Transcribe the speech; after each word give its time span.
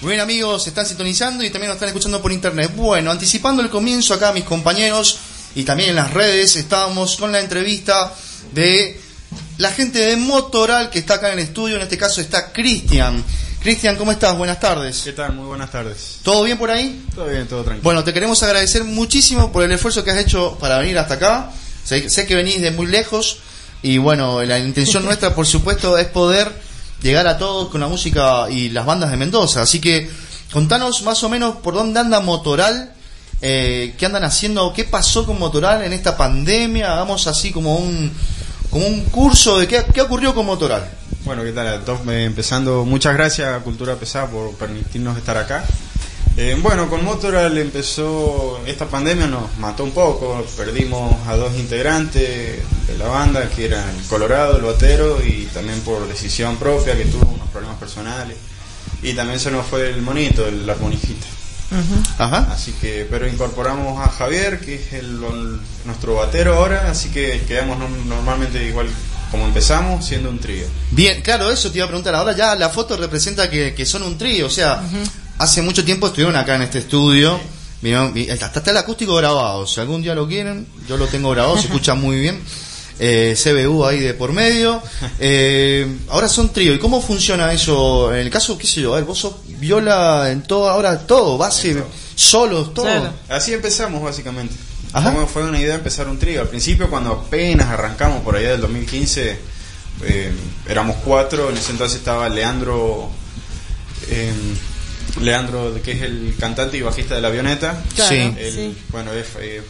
Muy 0.00 0.10
bien 0.10 0.20
amigos, 0.20 0.64
están 0.68 0.86
sintonizando 0.86 1.42
y 1.42 1.50
también 1.50 1.70
nos 1.70 1.74
están 1.74 1.88
escuchando 1.88 2.22
por 2.22 2.30
internet. 2.30 2.70
Bueno, 2.76 3.10
anticipando 3.10 3.62
el 3.62 3.68
comienzo 3.68 4.14
acá 4.14 4.32
mis 4.32 4.44
compañeros 4.44 5.18
y 5.56 5.64
también 5.64 5.90
en 5.90 5.96
las 5.96 6.14
redes 6.14 6.54
estábamos 6.54 7.16
con 7.16 7.32
la 7.32 7.40
entrevista 7.40 8.14
de 8.52 9.00
la 9.56 9.72
gente 9.72 9.98
de 9.98 10.16
Motoral 10.16 10.88
que 10.88 11.00
está 11.00 11.14
acá 11.14 11.32
en 11.32 11.40
el 11.40 11.46
estudio, 11.46 11.74
en 11.74 11.82
este 11.82 11.98
caso 11.98 12.20
está 12.20 12.52
Cristian. 12.52 13.24
Cristian, 13.60 13.96
¿cómo 13.96 14.12
estás? 14.12 14.38
Buenas 14.38 14.60
tardes. 14.60 15.00
¿Qué 15.02 15.12
tal? 15.14 15.32
Muy 15.32 15.46
buenas 15.46 15.72
tardes. 15.72 16.20
¿Todo 16.22 16.44
bien 16.44 16.58
por 16.58 16.70
ahí? 16.70 17.04
Todo 17.12 17.26
bien, 17.26 17.48
todo 17.48 17.64
tranquilo. 17.64 17.82
Bueno, 17.82 18.04
te 18.04 18.12
queremos 18.12 18.40
agradecer 18.44 18.84
muchísimo 18.84 19.50
por 19.50 19.64
el 19.64 19.72
esfuerzo 19.72 20.04
que 20.04 20.12
has 20.12 20.18
hecho 20.18 20.56
para 20.60 20.78
venir 20.78 20.96
hasta 20.96 21.14
acá. 21.14 21.50
Sé, 21.82 22.08
sé 22.08 22.24
que 22.24 22.36
venís 22.36 22.60
de 22.60 22.70
muy 22.70 22.86
lejos 22.86 23.38
y 23.82 23.98
bueno, 23.98 24.44
la 24.44 24.60
intención 24.60 25.04
nuestra, 25.04 25.34
por 25.34 25.44
supuesto, 25.44 25.98
es 25.98 26.06
poder 26.06 26.67
llegar 27.02 27.26
a 27.26 27.38
todos 27.38 27.68
con 27.68 27.80
la 27.80 27.88
música 27.88 28.50
y 28.50 28.70
las 28.70 28.86
bandas 28.86 29.10
de 29.10 29.16
Mendoza. 29.16 29.62
Así 29.62 29.80
que 29.80 30.10
contanos 30.52 31.02
más 31.02 31.22
o 31.24 31.28
menos 31.28 31.56
por 31.56 31.74
dónde 31.74 32.00
anda 32.00 32.20
Motoral, 32.20 32.92
eh, 33.40 33.94
qué 33.98 34.06
andan 34.06 34.24
haciendo, 34.24 34.72
qué 34.72 34.84
pasó 34.84 35.24
con 35.24 35.38
Motoral 35.38 35.82
en 35.82 35.92
esta 35.92 36.16
pandemia. 36.16 36.92
Hagamos 36.92 37.26
así 37.26 37.50
como 37.50 37.76
un, 37.76 38.12
como 38.70 38.86
un 38.86 39.02
curso 39.04 39.58
de 39.58 39.68
qué, 39.68 39.84
qué 39.92 40.02
ocurrió 40.02 40.34
con 40.34 40.46
Motoral. 40.46 40.88
Bueno, 41.24 41.42
¿qué 41.42 41.52
tal? 41.52 41.82
Eh, 42.08 42.24
empezando, 42.24 42.84
muchas 42.84 43.14
gracias 43.14 43.54
a 43.54 43.60
Cultura 43.60 43.96
Pesada 43.96 44.26
por 44.26 44.54
permitirnos 44.54 45.16
estar 45.16 45.36
acá. 45.36 45.64
Eh, 46.40 46.56
bueno, 46.62 46.88
con 46.88 47.04
Motoral 47.04 47.58
empezó 47.58 48.60
esta 48.64 48.86
pandemia, 48.86 49.26
nos 49.26 49.58
mató 49.58 49.82
un 49.82 49.90
poco, 49.90 50.46
perdimos 50.56 51.16
a 51.26 51.34
dos 51.34 51.52
integrantes 51.56 52.60
de 52.86 52.96
la 52.96 53.08
banda, 53.08 53.48
que 53.50 53.64
eran 53.64 53.92
Colorado, 54.08 54.56
el 54.56 54.62
batero, 54.62 55.18
y 55.20 55.48
también 55.52 55.80
por 55.80 56.06
decisión 56.06 56.56
propia, 56.56 56.96
que 56.96 57.06
tuvo 57.06 57.28
unos 57.28 57.48
problemas 57.48 57.76
personales. 57.78 58.36
Y 59.02 59.14
también 59.14 59.40
se 59.40 59.50
nos 59.50 59.66
fue 59.66 59.90
el 59.90 60.00
monito, 60.00 60.46
el 60.46 60.70
armonijita. 60.70 61.26
Ajá. 62.18 62.46
Así 62.52 62.70
que, 62.80 63.04
pero 63.10 63.26
incorporamos 63.26 64.00
a 64.00 64.08
Javier, 64.08 64.60
que 64.60 64.76
es 64.76 64.92
el, 64.92 65.20
nuestro 65.86 66.14
batero 66.14 66.54
ahora, 66.54 66.88
así 66.88 67.08
que 67.08 67.42
quedamos 67.48 67.78
normalmente 68.06 68.62
igual 68.64 68.86
como 69.32 69.44
empezamos, 69.44 70.06
siendo 70.06 70.30
un 70.30 70.38
trío. 70.38 70.66
Bien, 70.92 71.20
claro, 71.20 71.50
eso 71.50 71.72
te 71.72 71.78
iba 71.78 71.86
a 71.86 71.88
preguntar. 71.88 72.14
Ahora 72.14 72.36
ya 72.36 72.54
la 72.54 72.68
foto 72.68 72.96
representa 72.96 73.50
que, 73.50 73.74
que 73.74 73.84
son 73.84 74.04
un 74.04 74.16
trío, 74.16 74.46
o 74.46 74.50
sea, 74.50 74.80
hace 75.38 75.62
mucho 75.62 75.84
tiempo 75.84 76.08
estuvieron 76.08 76.36
acá 76.36 76.56
en 76.56 76.62
este 76.62 76.78
estudio. 76.78 77.40
hasta 78.32 78.58
está 78.58 78.70
el 78.70 78.76
acústico 78.76 79.14
grabado. 79.14 79.66
Si 79.66 79.80
algún 79.80 80.02
día 80.02 80.14
lo 80.14 80.26
quieren, 80.26 80.66
yo 80.88 80.96
lo 80.96 81.06
tengo 81.06 81.30
grabado, 81.30 81.56
se 81.56 81.66
escucha 81.66 81.94
muy 81.94 82.18
bien. 82.20 82.40
Eh, 83.00 83.36
CBU 83.40 83.84
ahí 83.86 84.00
de 84.00 84.14
por 84.14 84.32
medio. 84.32 84.82
Eh, 85.20 85.98
ahora 86.08 86.28
son 86.28 86.52
trío. 86.52 86.74
¿Y 86.74 86.78
cómo 86.78 87.00
funciona 87.00 87.52
eso? 87.52 88.12
En 88.12 88.20
el 88.20 88.30
caso, 88.30 88.58
qué 88.58 88.66
sé 88.66 88.80
yo, 88.80 88.92
a 88.92 88.96
ver, 88.96 89.04
vos 89.04 89.18
sos 89.18 89.34
viola 89.46 90.30
en 90.30 90.42
todo, 90.42 90.68
ahora 90.68 91.06
todo, 91.06 91.38
base, 91.38 91.82
solos, 92.14 92.74
todo. 92.74 93.12
Así 93.28 93.52
empezamos 93.52 94.02
básicamente. 94.02 94.54
fue 95.32 95.44
una 95.44 95.60
idea 95.60 95.76
empezar 95.76 96.08
un 96.08 96.18
trío. 96.18 96.40
Al 96.40 96.48
principio, 96.48 96.90
cuando 96.90 97.12
apenas 97.12 97.68
arrancamos 97.68 98.22
por 98.22 98.34
allá 98.34 98.50
del 98.50 98.62
2015, 98.62 99.38
eh, 100.02 100.32
éramos 100.68 100.96
cuatro. 101.04 101.50
En 101.50 101.56
ese 101.56 101.70
entonces 101.70 101.98
estaba 101.98 102.28
Leandro. 102.28 103.10
Leandro, 105.20 105.74
que 105.82 105.92
es 105.92 106.02
el 106.02 106.34
cantante 106.38 106.76
y 106.76 106.82
bajista 106.82 107.14
de 107.14 107.20
la 107.20 107.28
avioneta. 107.28 107.82
sí. 107.94 108.76
Bueno, 108.90 109.12
es, 109.12 109.28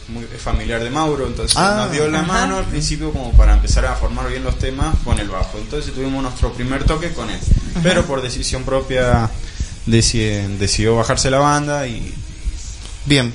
muy, 0.08 0.24
familiar 0.24 0.82
de 0.82 0.90
Mauro, 0.90 1.26
entonces 1.26 1.56
ah, 1.56 1.84
nos 1.84 1.92
dio 1.92 2.08
la 2.08 2.22
mano 2.22 2.58
al 2.58 2.64
principio 2.64 3.12
como 3.12 3.32
para 3.32 3.54
empezar 3.54 3.86
a 3.86 3.94
formar 3.94 4.28
bien 4.28 4.44
los 4.44 4.58
temas 4.58 4.94
con 5.04 5.18
el 5.18 5.28
bajo. 5.28 5.58
Entonces 5.58 5.92
tuvimos 5.92 6.22
nuestro 6.22 6.52
primer 6.52 6.84
toque 6.84 7.12
con 7.12 7.30
él. 7.30 7.38
Pero 7.82 8.04
por 8.04 8.22
decisión 8.22 8.64
propia 8.64 9.30
decidió 9.86 10.96
bajarse 10.96 11.30
la 11.30 11.38
banda 11.38 11.86
y... 11.86 12.14
Bien 13.06 13.32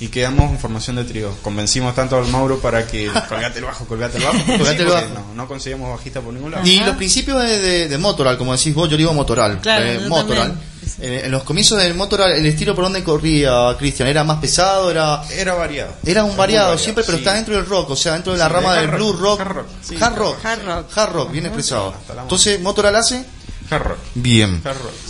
y 0.00 0.08
quedamos 0.08 0.50
en 0.50 0.58
formación 0.58 0.96
de 0.96 1.04
trío. 1.04 1.30
Convencimos 1.42 1.94
tanto 1.94 2.16
al 2.16 2.26
Mauro 2.28 2.58
para 2.58 2.86
que 2.86 3.06
colgate 3.28 3.58
el 3.58 3.66
bajo, 3.66 3.84
colgate 3.84 4.16
el 4.16 4.24
bajo, 4.24 4.38
colgate 4.46 4.82
el 4.82 4.88
bajo. 4.88 5.08
No, 5.14 5.34
no 5.34 5.46
conseguimos 5.46 5.90
bajista 5.90 6.22
por 6.22 6.32
ningún 6.32 6.50
lado. 6.50 6.66
Y 6.66 6.80
los 6.80 6.96
principios 6.96 7.42
de, 7.42 7.88
de, 7.88 7.98
Motoral, 7.98 8.38
como 8.38 8.56
decís 8.56 8.74
vos, 8.74 8.88
yo 8.88 8.96
digo 8.96 9.12
Motoral. 9.12 9.60
Eh, 9.64 10.06
Motoral. 10.08 10.52
Eh, 10.52 10.69
en 10.98 11.30
los 11.30 11.42
comienzos 11.44 11.78
del 11.78 11.94
Motoral, 11.94 12.32
el 12.32 12.46
estilo 12.46 12.74
por 12.74 12.84
donde 12.84 13.04
corría 13.04 13.76
Cristian, 13.78 14.08
¿era 14.08 14.24
más 14.24 14.38
pesado? 14.38 14.90
Era 14.90 15.22
era 15.30 15.54
variado. 15.54 15.92
Era 16.04 16.24
un 16.24 16.36
variado, 16.36 16.76
siempre, 16.78 17.04
pero 17.04 17.18
está 17.18 17.34
dentro 17.34 17.54
del 17.54 17.66
rock, 17.66 17.90
o 17.90 17.96
sea, 17.96 18.14
dentro 18.14 18.32
de 18.32 18.38
la 18.38 18.48
rama 18.48 18.74
del 18.76 18.88
blues 18.88 19.18
rock. 19.18 19.40
Hard 19.40 19.54
rock. 19.54 19.66
hard 20.00 20.16
rock. 20.16 20.44
Hard 20.44 20.64
rock. 20.64 20.98
Hard 20.98 21.12
rock, 21.12 21.32
bien 21.32 21.46
expresado. 21.46 21.94
Entonces, 22.22 22.60
¿Motoral 22.60 22.96
hace? 22.96 23.24
Hard 23.70 23.82
rock. 23.82 23.98
Bien. 24.14 24.62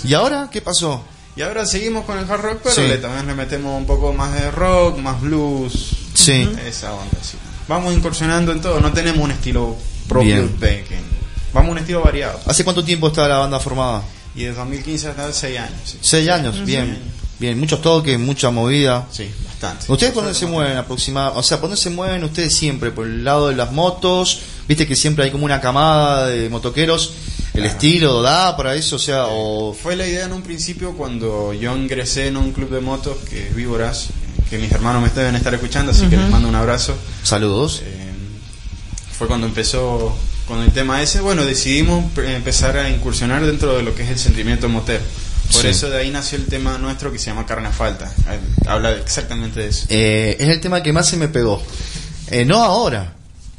¿Y 0.05 0.15
ahora 0.15 0.49
qué 0.51 0.61
pasó? 0.61 1.05
Y 1.37 1.43
ahora 1.43 1.65
seguimos 1.65 2.05
con 2.05 2.19
el 2.19 2.31
hard 2.31 2.41
rock, 2.41 2.61
pero 2.65 2.89
le, 2.89 2.99
también 2.99 3.27
le 3.27 3.35
metemos 3.35 3.79
un 3.79 3.87
poco 3.87 4.13
más 4.13 4.33
de 4.35 4.51
rock, 4.51 4.99
más 4.99 5.21
blues. 5.21 5.97
Sí. 6.15 6.49
Esa 6.67 6.93
onda, 6.93 7.19
sí. 7.23 7.39
Vamos 7.69 7.95
incursionando 7.95 8.53
en 8.53 8.61
todo, 8.61 8.81
no 8.81 8.93
tenemos 8.93 9.23
un 9.23 9.31
estilo 9.31 9.77
propio 10.09 10.49
de 10.59 10.85
Vamos 11.53 11.69
a 11.69 11.73
un 11.73 11.79
estilo 11.79 12.03
variado. 12.03 12.41
¿Hace 12.47 12.65
cuánto 12.65 12.85
tiempo 12.85 13.09
está 13.09 13.27
la 13.29 13.39
banda 13.39 13.59
formada? 13.59 14.03
Y 14.41 14.45
desde 14.45 14.59
2015 14.59 15.09
hasta 15.09 15.33
6 15.33 15.59
años. 15.59 15.81
Sí. 15.85 15.99
6 16.01 16.29
años, 16.31 16.65
bien. 16.65 16.99
Bien, 17.39 17.59
muchos 17.59 17.81
toques, 17.81 18.19
mucha 18.19 18.51
movida. 18.51 19.07
Sí, 19.11 19.31
bastante. 19.47 19.91
¿Ustedes 19.91 20.13
por 20.13 20.25
dónde 20.25 20.39
se 20.39 20.47
mueven 20.47 20.77
aproximadamente? 20.77 21.41
O 21.41 21.43
sea, 21.43 21.59
¿por 21.59 21.71
dónde 21.71 21.81
se 21.81 21.91
mueven 21.91 22.23
ustedes 22.25 22.55
siempre? 22.55 22.91
¿Por 22.91 23.07
el 23.07 23.25
lado 23.25 23.49
de 23.49 23.57
las 23.57 23.73
motos? 23.73 24.41
Viste 24.69 24.87
que 24.87 24.97
siempre 24.97 25.25
hay 25.25 25.31
como 25.31 25.45
una 25.45 25.61
camada 25.61 26.27
de 26.27 26.49
motoqueros 26.51 27.15
el 27.55 27.67
estilo 27.67 28.23
da 28.23 28.57
para 28.57 28.75
eso, 28.75 28.97
o 28.97 28.99
sea, 28.99 29.27
o... 29.29 29.75
Fue 29.75 29.97
la 29.97 30.07
idea 30.07 30.25
en 30.27 30.33
un 30.33 30.43
principio 30.43 30.93
cuando 30.93 31.53
yo 31.53 31.77
ingresé 31.77 32.29
en 32.29 32.37
un 32.37 32.53
club 32.53 32.71
de 32.71 32.81
motos 32.81 33.19
que 33.29 33.49
es 33.49 33.55
Víboras, 33.55 34.09
que 34.49 34.59
mis 34.59 34.71
hermanos 34.71 35.03
me 35.03 35.09
deben 35.09 35.35
estar 35.35 35.53
escuchando, 35.53 35.91
así 35.93 36.07
que 36.07 36.17
les 36.17 36.31
mando 36.31 36.49
un 36.49 36.55
abrazo. 36.55 36.95
Saludos. 37.23 37.83
Eh, 37.85 38.13
fue 39.19 39.27
cuando 39.27 39.47
empezó 39.47 40.17
con 40.51 40.63
el 40.63 40.73
tema 40.73 41.01
ese, 41.01 41.21
bueno, 41.21 41.45
decidimos 41.45 42.05
empezar 42.19 42.77
a 42.77 42.91
incursionar 42.91 43.47
dentro 43.47 43.77
de 43.77 43.85
lo 43.85 43.95
que 43.95 44.03
es 44.03 44.11
el 44.11 44.19
sentimiento 44.19 44.69
motero. 44.69 45.05
Por 45.53 45.65
eso 45.65 45.89
de 45.89 45.99
ahí 45.99 46.11
nació 46.11 46.39
el 46.39 46.47
tema 46.47 46.77
nuestro 46.77 47.13
que 47.13 47.21
se 47.21 47.27
llama 47.27 47.47
Carne 47.47 47.69
a 47.69 47.71
Falta. 47.71 48.13
Habla 48.67 48.91
exactamente 48.95 49.61
de 49.61 49.69
eso. 49.69 49.87
Eh, 49.89 50.37
es 50.41 50.49
el 50.49 50.61
tema 50.61 50.83
que 50.83 50.93
más 50.93 51.09
se 51.09 51.17
me 51.17 51.29
pegó. 51.29 51.63
Eh, 52.33 52.45
no 52.45 52.65
ahora, 52.65 53.13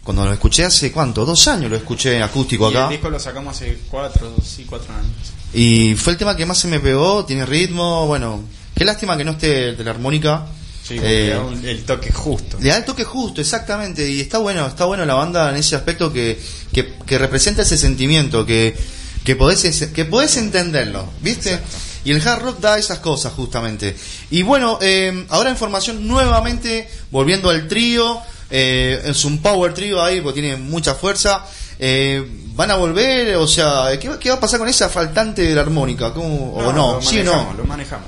cuando 0.04 0.26
lo 0.26 0.34
escuché 0.34 0.66
hace 0.66 0.92
cuánto, 0.92 1.24
dos 1.24 1.48
años 1.48 1.72
lo 1.72 1.78
escuché 1.78 2.22
acústico 2.22 2.68
acá. 2.68 2.84
el 2.84 2.90
disco 2.90 3.10
lo 3.10 3.22
sacamos 3.22 3.56
hace 3.56 3.80
cuatro, 3.90 4.36
sí, 4.44 4.66
cuatro 4.68 4.94
años. 4.94 5.32
Y 5.54 5.96
fue 5.96 6.12
el 6.12 6.20
tema 6.20 6.36
que 6.36 6.46
más 6.46 6.58
se 6.58 6.68
me 6.68 6.82
pegó, 6.82 7.24
tiene 7.24 7.46
ritmo, 7.46 8.06
bueno, 8.06 8.44
qué 8.76 8.84
lástima 8.84 9.16
que 9.16 9.24
no 9.24 9.32
esté 9.32 9.76
de 9.76 9.84
la 9.86 9.92
armónica. 9.92 10.46
Sí, 10.92 11.00
eh, 11.02 11.40
el 11.64 11.84
toque 11.84 12.12
justo. 12.12 12.58
Le 12.60 12.70
da 12.70 12.78
el 12.78 12.86
toque 12.86 13.04
justo, 13.04 13.40
exactamente, 13.40 14.10
y 14.10 14.20
está 14.20 14.40
bueno, 14.40 14.66
está 14.68 14.86
bueno 14.86 15.06
la 15.06 15.14
banda 15.14 15.50
en 15.50 15.56
ese 15.56 15.76
aspecto 15.76 16.12
que, 16.12 16.38
que, 16.74 17.18
representa 17.18 17.62
ese 17.62 17.78
sentimiento, 17.78 18.46
que, 18.46 18.76
que, 19.24 19.36
podés, 19.36 19.88
que 19.94 20.06
podés 20.06 20.38
entenderlo, 20.38 21.08
¿viste? 21.22 21.60
Y 22.04 22.12
el 22.12 22.28
hard 22.28 22.42
rock 22.42 22.60
da 22.60 22.78
esas 22.78 23.00
cosas 23.00 23.32
justamente. 23.34 23.96
Y 24.32 24.42
bueno, 24.42 24.80
eh, 24.82 25.26
ahora 25.30 25.50
información 25.50 26.08
nuevamente, 26.08 26.90
volviendo 27.12 27.50
al 27.50 27.68
trío, 27.68 28.20
eh, 28.50 29.02
es 29.06 29.24
un 29.24 29.42
power 29.42 29.74
trio 29.74 30.04
ahí, 30.04 30.20
porque 30.20 30.42
tiene 30.42 30.58
mucha 30.58 30.94
fuerza. 30.96 31.46
Eh, 31.84 32.24
¿Van 32.54 32.70
a 32.70 32.76
volver? 32.76 33.36
O 33.38 33.48
sea, 33.48 33.88
¿qué, 34.00 34.30
va 34.30 34.36
a 34.36 34.40
pasar 34.40 34.60
con 34.60 34.70
esa 34.70 34.88
faltante 34.88 35.42
de 35.42 35.56
la 35.56 35.62
armónica? 35.62 36.14
¿Cómo, 36.14 36.54
¿O 36.54 36.72
no? 36.72 36.96
Lo 36.96 37.02
¿Sí 37.02 37.24
no? 37.24 37.54
Lo 37.58 37.66
manejamos. 37.66 38.08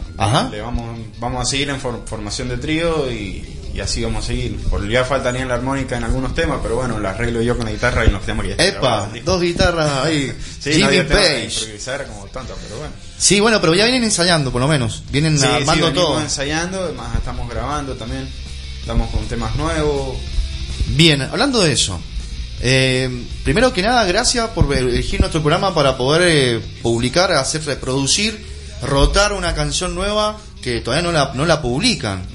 Le 0.51 0.61
vamos, 0.61 1.00
vamos 1.17 1.41
a 1.41 1.45
seguir 1.45 1.69
en 1.69 1.79
formación 1.79 2.50
de 2.50 2.57
trío 2.57 3.11
y, 3.11 3.79
así 3.81 4.03
vamos 4.03 4.25
a 4.25 4.28
seguir. 4.28 4.59
Por 4.69 4.88
ya 4.88 5.03
faltaría 5.03 5.44
la 5.45 5.56
armónica 5.56 5.97
en 5.97 6.03
algunos 6.03 6.35
temas, 6.35 6.59
pero 6.61 6.75
bueno, 6.75 7.00
la 7.00 7.11
arreglo 7.11 7.41
yo 7.41 7.57
con 7.57 7.66
la 7.66 7.72
guitarra 7.72 8.06
y 8.06 8.11
nos 8.11 8.22
quedamos 8.22 8.45
ya. 8.47 8.63
Epa, 8.63 9.09
dos 9.25 9.41
guitarras 9.41 10.05
ahí. 10.05 10.31
sí, 10.59 10.73
Jimmy 10.73 11.01
Page. 11.01 11.79
como 12.07 12.25
tanto, 12.28 12.55
pero 12.61 12.78
bueno. 12.78 12.94
Sí, 13.17 13.40
bueno, 13.40 13.59
pero 13.59 13.73
ya 13.73 13.85
vienen 13.85 14.03
ensayando, 14.03 14.51
por 14.51 14.61
lo 14.61 14.67
menos. 14.67 15.03
Vienen 15.09 15.43
armando 15.43 15.87
sí, 15.87 15.93
todo. 15.96 16.22
ensayando, 16.22 16.84
además 16.84 17.16
estamos 17.16 17.49
grabando 17.49 17.96
también. 17.96 18.29
Estamos 18.81 19.09
con 19.09 19.26
temas 19.26 19.55
nuevos. 19.55 20.16
Bien, 20.90 21.23
hablando 21.23 21.61
de 21.61 21.72
eso, 21.72 21.99
eh, 22.66 23.10
primero 23.44 23.74
que 23.74 23.82
nada, 23.82 24.06
gracias 24.06 24.48
por 24.52 24.74
elegir 24.74 25.20
nuestro 25.20 25.42
programa 25.42 25.76
para 25.76 25.98
poder 25.98 26.22
eh, 26.26 26.62
publicar, 26.82 27.34
hacer 27.34 27.66
reproducir, 27.66 28.46
rotar 28.82 29.34
una 29.34 29.54
canción 29.54 29.94
nueva 29.94 30.38
que 30.62 30.80
todavía 30.80 31.04
no 31.04 31.12
la, 31.12 31.34
no 31.34 31.46
la 31.46 31.62
publican. 31.62 32.26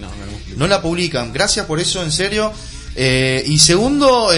No, 0.55 0.67
la 0.67 0.83
publican. 0.83 1.33
Gracias 1.33 1.65
por 1.65 1.81
eso, 1.81 2.03
en 2.03 2.13
serio. 2.13 2.53
Eh, 2.95 3.43
y 3.47 3.59
segundo, 3.59 4.29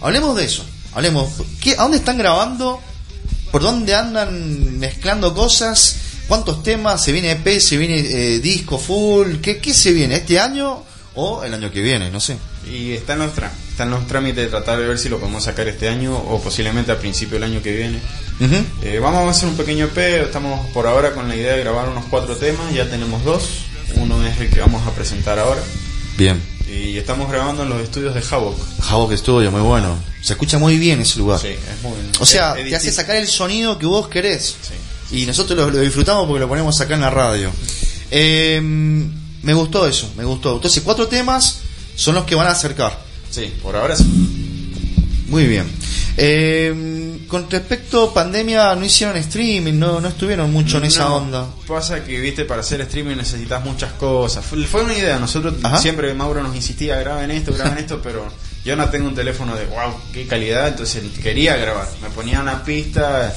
hablemos 0.00 0.36
de 0.36 0.44
eso. 0.44 0.64
Hablemos. 0.92 1.28
¿qué, 1.60 1.72
¿A 1.72 1.82
dónde 1.82 1.96
están 1.96 2.16
grabando? 2.16 2.80
¿Por 3.50 3.62
dónde 3.62 3.96
andan 3.96 4.78
mezclando 4.78 5.34
cosas? 5.34 5.96
¿Cuántos 6.28 6.62
temas? 6.62 7.02
¿Se 7.02 7.10
viene 7.10 7.32
EP? 7.32 7.58
¿Se 7.58 7.76
viene 7.76 8.00
disco 8.38 8.78
full? 8.78 9.38
¿Qué, 9.42 9.58
¿Qué 9.58 9.74
se 9.74 9.92
viene? 9.92 10.14
¿Este 10.14 10.38
año? 10.38 10.84
o 11.14 11.44
el 11.44 11.52
año 11.54 11.70
que 11.70 11.82
viene, 11.82 12.10
no 12.10 12.20
sé. 12.20 12.36
Y 12.70 12.92
está 12.92 13.14
en, 13.14 13.20
nuestra, 13.20 13.50
están 13.80 13.90
los 13.92 14.06
trámites 14.06 14.44
de 14.44 14.50
tratar 14.50 14.78
de 14.78 14.86
ver 14.86 14.98
si 14.98 15.08
lo 15.08 15.18
podemos 15.18 15.42
sacar 15.42 15.66
este 15.66 15.88
año 15.88 16.14
o 16.14 16.38
posiblemente 16.42 16.92
al 16.92 16.98
principio 16.98 17.40
del 17.40 17.44
año 17.44 17.62
que 17.62 17.74
viene. 17.74 17.98
Eh, 18.82 18.98
vamos 19.00 19.26
a 19.26 19.30
hacer 19.30 19.48
un 19.48 19.56
pequeño 19.56 19.86
EP, 19.86 19.96
estamos 20.26 20.66
por 20.74 20.86
ahora 20.86 21.14
con 21.14 21.26
la 21.26 21.34
idea 21.34 21.54
de 21.54 21.60
grabar 21.60 21.88
unos 21.88 22.04
cuatro 22.10 22.36
temas, 22.36 22.74
ya 22.74 22.90
tenemos 22.90 23.24
dos, 23.24 23.48
uno 23.94 24.22
es 24.26 24.38
el 24.38 24.50
que 24.50 24.60
vamos 24.60 24.86
a 24.86 24.90
presentar 24.90 25.38
ahora. 25.38 25.62
Bien. 26.18 26.42
Y 26.68 26.98
estamos 26.98 27.30
grabando 27.30 27.62
en 27.62 27.70
los 27.70 27.80
estudios 27.80 28.14
de 28.14 28.20
Havok. 28.20 28.58
Havok 28.86 29.14
Studio, 29.14 29.50
muy 29.50 29.62
bueno. 29.62 29.96
Se 30.20 30.34
escucha 30.34 30.58
muy 30.58 30.76
bien 30.76 31.00
ese 31.00 31.18
lugar. 31.18 31.40
Sí, 31.40 31.48
es 31.48 31.82
muy 31.82 31.94
O 32.20 32.26
sea, 32.26 32.52
te 32.52 32.76
hace 32.76 32.92
sacar 32.92 33.16
el 33.16 33.28
sonido 33.28 33.78
que 33.78 33.86
vos 33.86 34.08
querés. 34.08 34.56
Y 35.10 35.24
nosotros 35.24 35.72
lo, 35.72 35.80
disfrutamos 35.80 36.26
porque 36.26 36.40
lo 36.40 36.48
ponemos 36.48 36.78
acá 36.82 36.96
en 36.96 37.00
la 37.00 37.08
radio. 37.08 37.50
Eh, 38.10 38.60
me 38.62 39.54
gustó 39.54 39.86
eso, 39.86 40.12
me 40.18 40.24
gustó. 40.24 40.56
Entonces, 40.56 40.82
cuatro 40.84 41.08
temas 41.08 41.60
son 41.96 42.14
los 42.14 42.24
que 42.24 42.34
van 42.34 42.46
a 42.46 42.50
acercar. 42.50 43.08
Sí, 43.30 43.52
por 43.62 43.76
ahora 43.76 43.96
sí. 43.96 44.04
Muy 45.28 45.46
bien. 45.46 45.66
Eh, 46.16 47.20
con 47.28 47.48
respecto 47.48 48.10
a 48.10 48.14
pandemia, 48.14 48.74
no 48.74 48.84
hicieron 48.84 49.16
streaming, 49.16 49.78
no, 49.78 50.00
no 50.00 50.08
estuvieron 50.08 50.52
mucho 50.52 50.78
en 50.78 50.84
esa 50.84 51.12
onda. 51.12 51.46
Pasa 51.66 52.04
que, 52.04 52.20
viste, 52.20 52.44
para 52.44 52.60
hacer 52.60 52.80
streaming 52.82 53.16
necesitas 53.16 53.64
muchas 53.64 53.92
cosas. 53.92 54.44
Fue, 54.44 54.82
una 54.82 54.92
idea, 54.92 55.18
nosotros 55.18 55.54
siempre 55.80 56.12
Mauro 56.14 56.42
nos 56.42 56.54
insistía, 56.56 56.96
graben 56.98 57.30
esto, 57.30 57.54
graben 57.54 57.78
esto, 57.78 58.00
pero 58.02 58.26
yo 58.64 58.74
no 58.74 58.90
tengo 58.90 59.06
un 59.06 59.14
teléfono 59.14 59.54
de 59.54 59.66
wow, 59.66 59.94
qué 60.12 60.26
calidad, 60.26 60.68
entonces 60.68 61.04
quería 61.22 61.56
grabar. 61.56 61.88
Me 62.02 62.10
ponía 62.10 62.40
una 62.40 62.64
pista, 62.64 63.32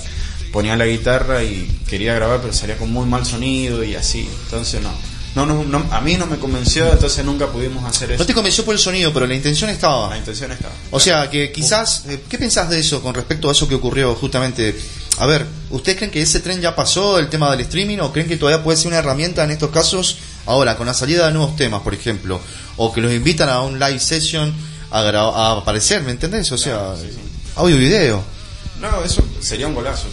ponía 0.51 0.75
la 0.75 0.87
guitarra 0.87 1.43
y 1.43 1.79
quería 1.87 2.15
grabar, 2.15 2.41
pero 2.41 2.53
salía 2.53 2.77
con 2.77 2.91
muy 2.91 3.05
mal 3.05 3.25
sonido 3.25 3.83
y 3.83 3.95
así. 3.95 4.27
Entonces 4.45 4.81
no 4.81 5.12
no, 5.35 5.45
no, 5.45 5.85
a 5.89 6.01
mí 6.01 6.15
no 6.15 6.27
me 6.27 6.37
convenció, 6.37 6.91
entonces 6.91 7.25
nunca 7.25 7.47
pudimos 7.47 7.83
hacer 7.85 8.11
eso. 8.11 8.21
No 8.21 8.25
te 8.27 8.33
convenció 8.33 8.63
por 8.63 8.75
el 8.75 8.79
sonido, 8.79 9.11
pero 9.11 9.25
la 9.25 9.33
intención 9.33 9.69
estaba. 9.69 10.09
La 10.09 10.17
intención 10.17 10.51
estaba. 10.51 10.73
O 10.91 10.99
sea, 10.99 11.29
que 11.29 11.51
quizás, 11.51 12.03
eh, 12.07 12.23
¿qué 12.29 12.37
pensás 12.37 12.69
de 12.69 12.79
eso 12.79 13.01
con 13.01 13.15
respecto 13.15 13.49
a 13.49 13.51
eso 13.51 13.67
que 13.67 13.73
ocurrió 13.75 14.13
justamente? 14.13 14.75
A 15.17 15.25
ver, 15.25 15.45
¿ustedes 15.71 15.97
creen 15.97 16.11
que 16.11 16.21
ese 16.21 16.39
tren 16.39 16.61
ya 16.61 16.75
pasó, 16.75 17.17
el 17.17 17.29
tema 17.29 17.49
del 17.51 17.61
streaming, 17.61 17.97
o 17.99 18.11
creen 18.11 18.27
que 18.27 18.37
todavía 18.37 18.63
puede 18.63 18.77
ser 18.77 18.87
una 18.87 18.97
herramienta 18.97 19.43
en 19.43 19.51
estos 19.51 19.71
casos, 19.71 20.17
ahora, 20.45 20.77
con 20.77 20.85
la 20.85 20.93
salida 20.93 21.25
de 21.27 21.33
nuevos 21.33 21.55
temas, 21.55 21.81
por 21.81 21.95
ejemplo, 21.95 22.39
o 22.77 22.93
que 22.93 23.01
los 23.01 23.11
invitan 23.11 23.49
a 23.49 23.61
un 23.61 23.79
live 23.79 23.99
session 23.99 24.53
a, 24.91 24.99
a 24.99 25.57
aparecer, 25.57 26.03
¿me 26.03 26.11
entendés? 26.11 26.51
O 26.51 26.57
sea, 26.57 26.93
audio 27.55 27.75
y 27.75 27.79
video. 27.79 28.32
No, 28.83 29.01
eso 29.01 29.23
sería 29.39 29.65
un 29.65 29.73
golazo. 29.73 30.09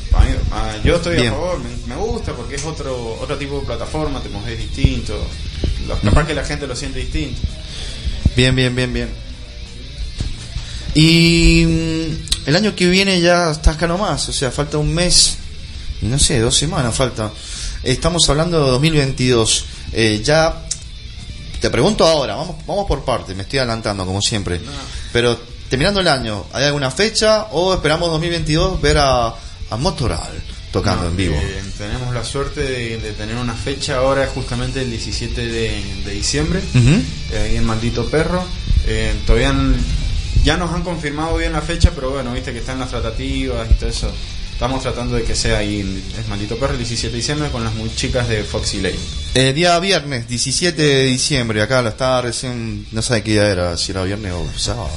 yo 0.84 0.94
estoy 0.94 1.26
a 1.26 1.32
favor, 1.32 1.60
me, 1.88 1.96
gusta 1.96 2.32
porque 2.34 2.54
es 2.54 2.64
otro 2.64 3.18
otro 3.20 3.36
tipo 3.36 3.58
de 3.58 3.66
plataforma, 3.66 4.22
te 4.22 4.52
es 4.52 4.58
distinto. 4.58 5.20
Capaz 6.04 6.24
que 6.24 6.34
la 6.34 6.44
gente 6.44 6.68
lo 6.68 6.76
siente 6.76 7.00
distinto. 7.00 7.40
Bien, 8.36 8.54
bien, 8.54 8.72
bien, 8.72 8.92
bien. 8.92 9.10
Y 10.94 11.64
mm, 11.66 12.48
el 12.48 12.56
año 12.56 12.76
que 12.76 12.88
viene 12.88 13.20
ya 13.20 13.50
está 13.50 13.72
acá 13.72 13.88
nomás, 13.88 14.28
o 14.28 14.32
sea, 14.32 14.52
falta 14.52 14.78
un 14.78 14.94
mes, 14.94 15.38
no 16.02 16.20
sé, 16.20 16.38
dos 16.38 16.56
semanas 16.56 16.94
falta. 16.94 17.32
Estamos 17.82 18.30
hablando 18.30 18.64
de 18.64 18.70
2022. 18.70 19.64
Eh, 19.92 20.22
ya 20.22 20.64
te 21.60 21.70
pregunto 21.70 22.06
ahora, 22.06 22.36
vamos, 22.36 22.64
vamos 22.68 22.86
por 22.86 23.04
parte, 23.04 23.34
me 23.34 23.42
estoy 23.42 23.58
adelantando 23.58 24.06
como 24.06 24.22
siempre. 24.22 24.60
Pero 25.12 25.49
terminando 25.70 26.00
el 26.00 26.08
año, 26.08 26.46
¿hay 26.52 26.64
alguna 26.64 26.90
fecha 26.90 27.44
o 27.52 27.72
esperamos 27.72 28.10
2022 28.10 28.82
ver 28.82 28.98
a, 28.98 29.28
a 29.28 29.76
Motoral 29.76 30.32
tocando 30.72 31.06
en 31.06 31.16
vivo? 31.16 31.36
Eh, 31.36 31.62
tenemos 31.78 32.12
la 32.12 32.24
suerte 32.24 32.60
de, 32.98 33.12
tener 33.12 33.36
una 33.36 33.54
fecha 33.54 33.98
ahora, 33.98 34.28
justamente 34.34 34.82
el 34.82 34.90
17 34.90 35.46
de, 35.46 36.12
diciembre, 36.12 36.60
eh, 36.74 37.38
ahí 37.38 37.56
en 37.56 37.64
Maldito 37.64 38.04
Perro. 38.10 38.44
Eh, 38.88 39.14
todavía 39.24 39.54
ya 40.42 40.56
nos 40.56 40.72
han 40.72 40.82
confirmado 40.82 41.36
bien 41.36 41.52
la 41.52 41.62
fecha, 41.62 41.92
pero 41.94 42.10
bueno, 42.10 42.32
viste 42.32 42.52
que 42.52 42.58
están 42.58 42.80
las 42.80 42.90
tratativas 42.90 43.70
y 43.70 43.74
todo 43.74 43.90
eso. 43.90 44.12
Estamos 44.52 44.82
tratando 44.82 45.14
de 45.14 45.22
que 45.22 45.36
sea 45.36 45.58
ahí, 45.58 46.02
es 46.18 46.28
Maldito 46.28 46.56
Perro, 46.56 46.72
el 46.72 46.78
17 46.78 47.12
de 47.12 47.16
diciembre, 47.16 47.48
con 47.50 47.62
las 47.62 47.74
muy 47.74 47.94
chicas 47.94 48.28
de 48.28 48.42
Foxy 48.42 48.80
Lane. 48.80 49.52
día 49.54 49.78
viernes, 49.78 50.26
17 50.26 50.82
de 50.82 51.04
diciembre, 51.04 51.62
acá 51.62 51.80
la 51.80 51.90
estaba 51.90 52.22
recién, 52.22 52.86
no 52.90 53.02
sé 53.02 53.22
qué 53.22 53.30
día 53.30 53.48
era, 53.48 53.76
si 53.76 53.92
era 53.92 54.02
viernes 54.02 54.32
o 54.32 54.58
sábado. 54.58 54.90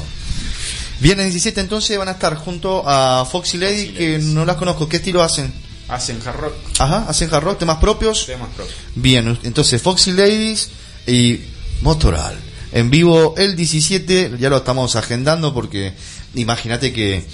Viernes 1.03 1.33
17 1.33 1.59
entonces 1.59 1.97
van 1.97 2.07
a 2.07 2.11
estar 2.11 2.33
junto 2.37 2.81
a 2.85 3.25
Foxy 3.29 3.57
Lady, 3.57 3.89
que 3.89 4.19
no 4.19 4.45
las 4.45 4.55
conozco. 4.55 4.87
¿Qué 4.87 4.95
estilo 4.95 5.21
hacen? 5.21 5.51
Hacen 5.89 6.17
hard 6.25 6.37
rock. 6.37 6.53
Ajá, 6.79 7.05
hacen 7.09 7.27
hard 7.29 7.43
rock, 7.43 7.59
temas 7.59 7.75
propios. 7.79 8.25
Temas 8.25 8.47
propios. 8.55 8.77
Bien, 8.95 9.37
entonces 9.43 9.81
Foxy 9.81 10.13
Ladies 10.13 10.69
y 11.05 11.41
Motoral. 11.81 12.37
En 12.71 12.89
vivo 12.89 13.35
el 13.37 13.57
17, 13.57 14.37
ya 14.39 14.49
lo 14.49 14.55
estamos 14.55 14.95
agendando 14.95 15.53
porque 15.53 15.91
imagínate 16.35 16.93
que, 16.93 17.25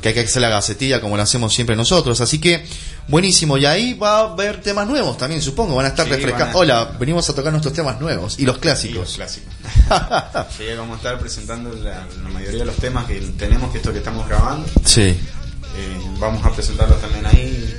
que 0.00 0.08
hay 0.08 0.14
que 0.14 0.20
hacer 0.20 0.40
la 0.40 0.48
gacetilla 0.48 1.02
como 1.02 1.18
lo 1.18 1.22
hacemos 1.22 1.52
siempre 1.52 1.76
nosotros. 1.76 2.22
Así 2.22 2.38
que 2.38 2.64
buenísimo. 3.08 3.58
Y 3.58 3.66
ahí 3.66 3.94
va 3.94 4.18
a 4.18 4.20
haber 4.32 4.60
temas 4.60 4.88
nuevos 4.88 5.16
también, 5.18 5.42
supongo. 5.42 5.76
Van 5.76 5.86
a 5.86 5.88
estar 5.90 6.08
refrescando. 6.08 6.58
Hola, 6.58 6.96
venimos 6.98 7.28
a 7.28 7.34
tocar 7.34 7.52
nuestros 7.52 7.74
temas 7.74 8.00
nuevos 8.00 8.38
y 8.38 8.44
los 8.44 8.58
clásicos. 8.58 8.94
Y 8.94 8.98
los 8.98 9.14
clásicos. 9.14 9.54
sí, 10.56 10.64
vamos 10.76 10.94
a 10.94 10.96
estar 10.96 11.18
presentando 11.18 11.72
la, 11.74 12.06
mayoría 12.32 12.60
de 12.60 12.66
los 12.66 12.76
temas 12.76 13.06
que 13.06 13.20
tenemos, 13.38 13.70
que 13.70 13.78
esto 13.78 13.92
que 13.92 13.98
estamos 13.98 14.28
grabando. 14.28 14.68
Sí. 14.84 15.00
Eh, 15.00 15.16
vamos 16.18 16.44
a 16.44 16.52
presentarlos 16.52 17.00
también 17.00 17.26
ahí. 17.26 17.76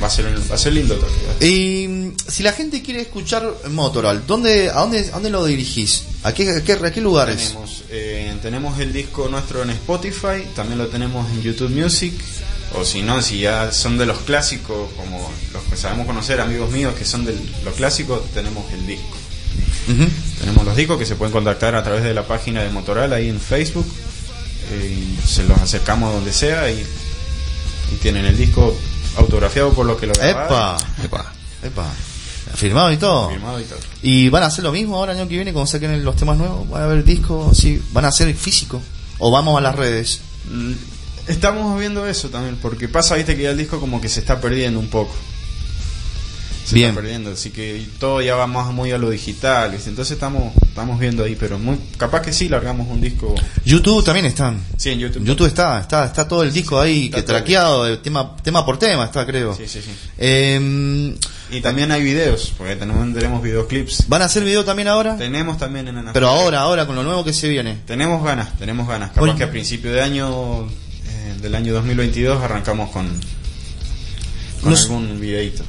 Va 0.00 0.06
a 0.06 0.10
ser, 0.10 0.26
va 0.26 0.54
a 0.54 0.58
ser 0.58 0.74
lindo 0.74 0.96
Y 1.40 1.88
mm, 1.88 2.16
si 2.28 2.44
la 2.44 2.52
gente 2.52 2.82
quiere 2.82 3.00
escuchar 3.00 3.52
Motoral, 3.70 4.24
¿dónde, 4.28 4.70
a, 4.70 4.74
dónde, 4.74 5.10
dónde 5.10 5.28
lo 5.28 5.44
dirigís? 5.44 6.04
¿A 6.22 6.32
qué, 6.32 6.48
a 6.50 6.62
qué, 6.62 7.00
lugares? 7.00 7.48
Tenemos, 7.48 7.84
eh, 7.90 8.36
tenemos 8.40 8.78
el 8.78 8.92
disco 8.92 9.28
nuestro 9.28 9.62
en 9.62 9.70
Spotify, 9.70 10.44
también 10.54 10.78
lo 10.78 10.86
tenemos 10.86 11.28
en 11.30 11.42
YouTube 11.42 11.70
Music, 11.70 12.12
o 12.74 12.84
si 12.84 13.02
no, 13.02 13.22
si 13.22 13.40
ya 13.40 13.72
son 13.72 13.98
de 13.98 14.06
los 14.06 14.18
clásicos, 14.18 14.90
como 14.96 15.30
los 15.52 15.62
que 15.64 15.76
sabemos 15.76 16.06
conocer, 16.06 16.40
amigos 16.40 16.70
míos 16.70 16.94
que 16.96 17.04
son 17.04 17.24
de 17.24 17.34
los 17.64 17.74
clásicos, 17.74 18.22
tenemos 18.32 18.70
el 18.72 18.86
disco. 18.86 19.16
Tenemos 20.38 20.66
los 20.66 20.76
discos 20.76 20.98
que 20.98 21.06
se 21.06 21.16
pueden 21.16 21.32
contactar 21.32 21.74
a 21.74 21.82
través 21.82 22.04
de 22.04 22.12
la 22.12 22.26
página 22.26 22.62
de 22.62 22.68
Motoral 22.68 23.12
ahí 23.12 23.28
en 23.28 23.40
Facebook. 23.40 23.86
Eh, 24.70 25.16
se 25.26 25.44
los 25.44 25.58
acercamos 25.58 26.12
donde 26.12 26.32
sea 26.32 26.70
y, 26.70 26.84
tienen 28.02 28.26
el 28.26 28.36
disco 28.36 28.76
autografiado 29.16 29.72
por 29.72 29.86
los 29.86 29.98
que 29.98 30.06
lo 30.06 30.12
grabaron. 30.12 30.44
Epa, 30.44 30.78
epa, 31.02 31.32
epa. 31.62 31.86
Firmado 32.54 32.92
y 32.92 32.98
todo. 32.98 33.30
Firmado 33.30 33.60
y 33.60 33.64
todo. 33.64 33.78
¿Y 34.02 34.28
van 34.28 34.42
a 34.42 34.46
hacer 34.46 34.64
lo 34.64 34.72
mismo 34.72 34.96
ahora 34.96 35.12
el 35.12 35.18
año 35.18 35.28
que 35.28 35.36
viene 35.36 35.52
cuando 35.54 35.70
saquen 35.70 36.04
los 36.04 36.16
temas 36.16 36.36
nuevos? 36.36 36.68
¿Van 36.68 36.82
a 36.82 36.84
haber 36.84 37.02
discos? 37.02 37.56
¿Sí? 37.56 37.82
¿Van 37.92 38.04
a 38.04 38.08
hacer 38.08 38.32
físico? 38.34 38.82
¿O 39.18 39.30
vamos 39.30 39.56
a 39.56 39.62
las 39.62 39.74
redes? 39.74 40.20
Mm, 40.50 40.72
estamos 41.28 41.78
viendo 41.78 42.06
eso 42.06 42.28
también, 42.28 42.56
porque 42.60 42.88
pasa, 42.88 43.14
viste, 43.14 43.36
que 43.36 43.42
ya 43.42 43.50
el 43.50 43.58
disco 43.58 43.80
como 43.80 44.00
que 44.00 44.08
se 44.08 44.20
está 44.20 44.40
perdiendo 44.40 44.80
un 44.80 44.88
poco 44.88 45.14
se 46.68 46.74
Bien. 46.74 46.90
está 46.90 47.00
perdiendo, 47.00 47.30
así 47.30 47.48
que 47.48 47.86
todo 47.98 48.20
ya 48.20 48.34
va 48.34 48.46
más 48.46 48.70
muy 48.74 48.92
a 48.92 48.98
lo 48.98 49.08
digital, 49.08 49.72
entonces 49.72 50.10
estamos 50.12 50.52
estamos 50.62 51.00
viendo 51.00 51.24
ahí, 51.24 51.34
pero 51.34 51.58
muy 51.58 51.78
capaz 51.96 52.20
que 52.20 52.30
sí 52.30 52.46
largamos 52.46 52.88
un 52.88 53.00
disco. 53.00 53.34
YouTube 53.64 54.04
también 54.04 54.26
están. 54.26 54.60
Sí, 54.76 54.90
en 54.90 54.98
YouTube. 54.98 55.24
YouTube 55.24 55.46
está, 55.46 55.80
está, 55.80 56.04
está 56.04 56.28
todo 56.28 56.42
el 56.42 56.52
disco 56.52 56.78
ahí 56.78 57.08
que 57.08 57.22
traqueado, 57.22 57.98
tema 58.00 58.36
tema 58.36 58.66
por 58.66 58.78
tema 58.78 59.06
está, 59.06 59.24
creo. 59.24 59.54
Sí, 59.54 59.66
sí, 59.66 59.80
sí. 59.80 59.90
Em, 60.18 61.16
y 61.50 61.62
también 61.62 61.90
hay 61.90 62.02
videos, 62.02 62.52
porque 62.58 62.76
tenemos, 62.76 63.14
tenemos 63.14 63.42
videoclips. 63.42 64.06
¿Van 64.06 64.20
a 64.20 64.26
hacer 64.26 64.44
video 64.44 64.62
también 64.62 64.88
ahora? 64.88 65.16
Tenemos 65.16 65.56
también 65.56 65.88
en 65.88 66.12
Pero 66.12 66.28
ahora, 66.28 66.60
ahora, 66.60 66.86
con 66.86 66.96
lo 66.96 67.02
nuevo 67.02 67.24
que 67.24 67.32
se 67.32 67.48
viene. 67.48 67.78
Tenemos 67.86 68.22
ganas, 68.22 68.58
tenemos 68.58 68.86
ganas. 68.86 69.12
Capaz 69.12 69.34
que 69.36 69.44
a 69.44 69.50
principio 69.50 69.90
de 69.90 70.02
año, 70.02 70.68
del 71.40 71.54
año 71.54 71.74
2022, 71.74 72.42
arrancamos 72.42 72.90
con, 72.90 73.20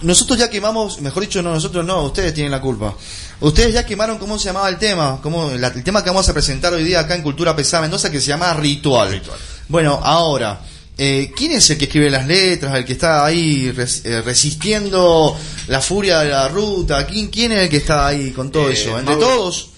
nosotros 0.02 0.40
ya 0.40 0.50
quemamos, 0.50 1.02
mejor 1.02 1.24
dicho, 1.24 1.42
no, 1.42 1.54
nosotros 1.54 1.86
no, 1.86 2.04
ustedes 2.04 2.34
tienen 2.34 2.52
la 2.52 2.62
culpa. 2.62 2.96
Ustedes 3.40 3.74
ya 3.74 3.86
quemaron 3.86 4.18
cómo 4.18 4.38
se 4.38 4.46
llamaba 4.46 4.68
el 4.70 4.78
tema, 4.78 5.20
como 5.22 5.52
el 5.52 5.84
tema 5.84 6.04
que 6.04 6.10
vamos 6.10 6.28
a 6.28 6.34
presentar 6.34 6.74
hoy 6.74 6.84
día 6.84 7.02
acá 7.02 7.16
en 7.16 7.22
Cultura 7.22 7.56
Pesada 7.56 7.82
Mendoza, 7.82 8.12
que 8.12 8.20
se 8.20 8.28
llama 8.28 8.54
Ritual. 8.54 9.22
Bueno, 9.68 10.00
ahora, 10.04 10.62
eh, 10.98 11.32
¿quién 11.36 11.54
es 11.54 11.70
el 11.70 11.78
que 11.78 11.86
escribe 11.86 12.10
las 12.10 12.28
letras, 12.28 12.76
el 12.76 12.86
que 12.86 12.94
está 12.94 13.26
ahí 13.26 13.74
eh, 13.78 14.22
resistiendo 14.22 15.38
la 15.68 15.82
furia 15.82 16.20
de 16.20 16.30
la 16.30 16.48
ruta? 16.48 17.06
¿Quién, 17.06 17.28
¿Quién 17.28 17.52
es 17.52 17.60
el 17.60 17.70
que 17.70 17.78
está 17.78 18.08
ahí 18.08 18.32
con 18.32 18.52
todo 18.52 18.70
eh, 18.70 18.74
eso? 18.74 18.98
¿Entre 18.98 19.16
todos? 19.16 19.69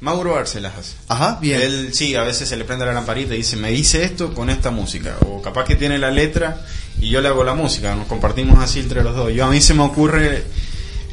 Mauro 0.00 0.36
Arcelas 0.36 0.76
hace. 0.78 0.92
Ajá, 1.08 1.38
bien. 1.40 1.60
Él 1.60 1.90
sí, 1.92 2.14
a 2.14 2.22
veces 2.22 2.48
se 2.48 2.56
le 2.56 2.64
prende 2.64 2.86
la 2.86 2.92
lamparita 2.92 3.34
y 3.34 3.38
dice, 3.38 3.56
me 3.56 3.70
dice 3.70 4.04
esto 4.04 4.32
con 4.32 4.48
esta 4.48 4.70
música. 4.70 5.16
O 5.26 5.42
capaz 5.42 5.64
que 5.64 5.76
tiene 5.76 5.98
la 5.98 6.10
letra 6.10 6.64
y 7.00 7.10
yo 7.10 7.20
le 7.20 7.28
hago 7.28 7.42
la 7.44 7.54
música, 7.54 7.94
nos 7.94 8.06
compartimos 8.06 8.62
así 8.62 8.80
entre 8.80 9.02
los 9.02 9.16
dos. 9.16 9.32
Yo 9.32 9.44
a 9.44 9.50
mí 9.50 9.60
se 9.60 9.74
me 9.74 9.82
ocurre 9.82 10.44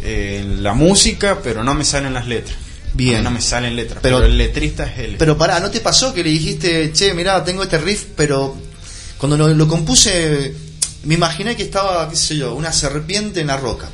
eh, 0.03 0.45
la 0.59 0.73
música, 0.73 1.39
pero 1.43 1.63
no 1.63 1.73
me 1.73 1.83
salen 1.83 2.13
las 2.13 2.27
letras. 2.27 2.57
Bien. 2.93 3.23
No 3.23 3.31
me 3.31 3.41
salen 3.41 3.75
letras, 3.75 3.99
pero, 4.01 4.23
el 4.23 4.37
letrista 4.37 4.85
es 4.85 4.99
él. 4.99 5.15
Pero 5.19 5.37
pará, 5.37 5.59
¿no 5.59 5.69
te 5.69 5.81
pasó 5.81 6.13
que 6.13 6.23
le 6.23 6.29
dijiste, 6.29 6.93
che, 6.93 7.13
mirá, 7.13 7.43
tengo 7.43 7.63
este 7.63 7.77
riff, 7.77 8.05
pero 8.15 8.55
cuando 9.17 9.35
lo, 9.35 9.67
compuse, 9.67 10.53
me 11.03 11.15
imaginé 11.15 11.57
que 11.57 11.63
estaba, 11.63 12.09
qué 12.09 12.15
sé 12.15 12.37
yo, 12.37 12.53
una 12.53 12.71
serpiente 12.71 13.41
en 13.41 13.47
la 13.47 13.57
roca, 13.57 13.89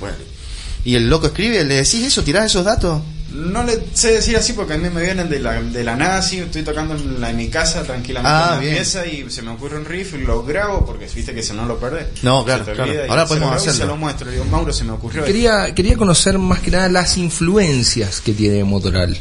Y 0.85 0.95
el 0.95 1.09
loco 1.09 1.27
escribe, 1.27 1.63
¿le 1.63 1.75
decís 1.75 2.03
eso? 2.03 2.23
¿Tirás 2.23 2.45
esos 2.45 2.63
datos? 2.63 3.01
No 3.33 3.63
le 3.63 3.79
sé 3.93 4.11
decir 4.13 4.35
así 4.35 4.53
porque 4.53 4.73
a 4.73 4.77
mí 4.77 4.89
me 4.89 5.01
vienen 5.01 5.29
de 5.29 5.39
la, 5.39 5.61
de 5.61 5.83
la 5.83 5.95
nada, 5.95 6.17
así, 6.17 6.39
estoy 6.39 6.63
tocando 6.63 6.95
en, 6.95 7.21
la, 7.21 7.29
en 7.29 7.37
mi 7.37 7.49
casa 7.49 7.83
tranquilamente 7.83 8.29
Ah, 8.33 8.45
en 8.49 8.55
la 8.55 8.59
bien. 8.59 8.75
pieza 8.75 9.05
y 9.07 9.29
se 9.31 9.41
me 9.41 9.51
ocurre 9.51 9.77
un 9.77 9.85
riff 9.85 10.13
y 10.15 10.17
lo 10.19 10.43
grabo 10.43 10.85
porque 10.85 11.07
viste 11.13 11.33
que 11.33 11.41
si 11.41 11.53
no 11.53 11.65
lo 11.65 11.79
perdés. 11.79 12.07
No, 12.23 12.43
claro, 12.43 12.65
Ahora 13.09 13.23
se 13.23 13.27
podemos 13.29 13.55
hacerlo. 13.55 13.73
Se 13.79 13.85
lo 13.85 13.95
muestro, 13.95 14.25
le 14.27 14.33
digo, 14.33 14.45
Mauro, 14.45 14.73
se 14.73 14.83
me 14.83 14.91
ocurrió. 14.91 15.21
esto". 15.21 15.31
Quería, 15.33 15.73
quería 15.73 15.95
conocer 15.95 16.37
más 16.39 16.59
que 16.59 16.71
nada 16.71 16.89
las 16.89 17.17
influencias 17.17 18.19
que 18.21 18.33
tiene 18.33 18.63
Motoral. 18.63 19.17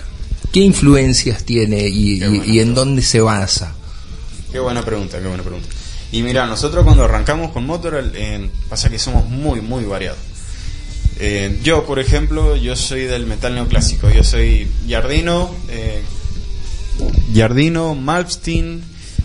¿Qué 0.53 0.61
influencias 0.61 1.45
tiene 1.45 1.87
y 1.89 2.59
en 2.59 2.75
dónde 2.75 3.03
se 3.03 3.21
basa? 3.21 3.75
Qué 4.51 4.59
buena 4.59 4.85
pregunta, 4.85 5.21
qué 5.21 5.29
buena 5.29 5.45
pregunta. 5.45 5.69
Y 6.13 6.23
mira, 6.23 6.45
nosotros 6.47 6.83
cuando 6.83 7.05
arrancamos 7.05 7.53
con 7.53 7.65
Motoral, 7.65 8.11
eh, 8.17 8.51
pasa 8.69 8.91
que 8.91 8.99
somos 8.99 9.29
muy, 9.29 9.61
muy 9.61 9.85
variados. 9.85 10.19
Eh, 11.21 11.61
yo, 11.63 11.85
por 11.85 11.99
ejemplo, 11.99 12.57
yo 12.57 12.75
soy 12.77 13.03
del 13.03 13.27
metal 13.27 13.55
neoclásico. 13.55 14.11
Yo 14.11 14.25
soy 14.25 14.69
Yardino, 14.87 15.55
eh, 15.69 16.03
Yardino, 17.33 17.95
Malmsteen, 17.95 18.83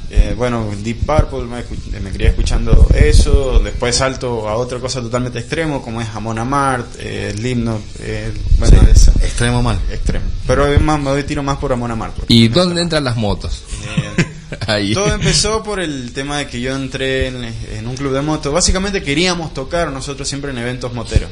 eh, 0.10 0.34
bueno, 0.38 0.72
Deep 0.84 1.06
Purple, 1.06 1.46
me, 1.46 2.12
crié 2.12 2.30
escuchando 2.30 2.88
eso. 2.94 3.60
Después 3.60 3.96
salto 3.96 4.48
a 4.48 4.56
otra 4.56 4.80
cosa 4.80 5.02
totalmente 5.02 5.40
extremo, 5.40 5.82
como 5.82 6.02
es 6.02 6.08
Amon 6.14 6.38
Amart, 6.38 6.86
eh, 7.00 7.34
Slipknot, 7.36 7.82
eh, 8.00 8.32
bueno, 8.60 8.80
Sí, 8.82 8.88
esa, 8.92 9.12
extremo 9.26 9.64
mal. 9.64 9.80
extremo. 9.92 10.26
Pero 10.46 10.68
es 10.68 10.80
más, 10.82 11.00
me 11.00 11.10
doy 11.10 11.24
tiro 11.24 11.42
más 11.44 11.58
por 11.58 11.74
Amon 11.74 11.92
Amart. 11.92 12.16
¿Y 12.28 12.48
dónde 12.50 12.82
entran 12.82 13.04
las 13.04 13.16
motos? 13.16 13.64
Ahí. 14.68 14.94
todo 14.94 15.12
empezó 15.12 15.64
por 15.64 15.80
el 15.80 16.14
tema 16.14 16.38
de 16.38 16.48
que 16.48 16.62
yo 16.62 16.76
entré 16.76 17.28
en, 17.28 17.44
en 17.44 17.88
un 17.88 17.96
club 17.96 18.14
de 18.14 18.22
moto. 18.22 18.52
Básicamente 18.52 19.02
queríamos 19.02 19.54
tocar 19.54 19.92
nosotros 19.92 20.28
siempre 20.28 20.52
en 20.52 20.60
eventos 20.60 20.94
moteros. 20.94 21.30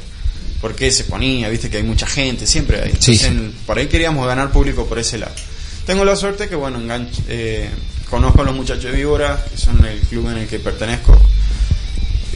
Porque 0.64 0.90
se 0.90 1.04
ponía, 1.04 1.50
viste 1.50 1.68
que 1.68 1.76
hay 1.76 1.82
mucha 1.82 2.06
gente, 2.06 2.46
siempre 2.46 2.78
hay. 2.80 2.86
Entonces, 2.92 3.20
sí. 3.20 3.26
en- 3.26 3.52
por 3.66 3.76
ahí 3.76 3.86
queríamos 3.86 4.26
ganar 4.26 4.50
público 4.50 4.86
por 4.86 4.98
ese 4.98 5.18
lado. 5.18 5.34
Tengo 5.84 6.06
la 6.06 6.16
suerte 6.16 6.48
que, 6.48 6.54
bueno, 6.54 6.80
enganch- 6.80 7.20
eh, 7.28 7.68
conozco 8.08 8.40
a 8.40 8.44
los 8.46 8.54
muchachos 8.56 8.84
de 8.84 8.92
Víbora, 8.92 9.44
que 9.52 9.58
son 9.58 9.84
el 9.84 10.00
club 10.00 10.30
en 10.30 10.38
el 10.38 10.46
que 10.48 10.58
pertenezco. 10.60 11.20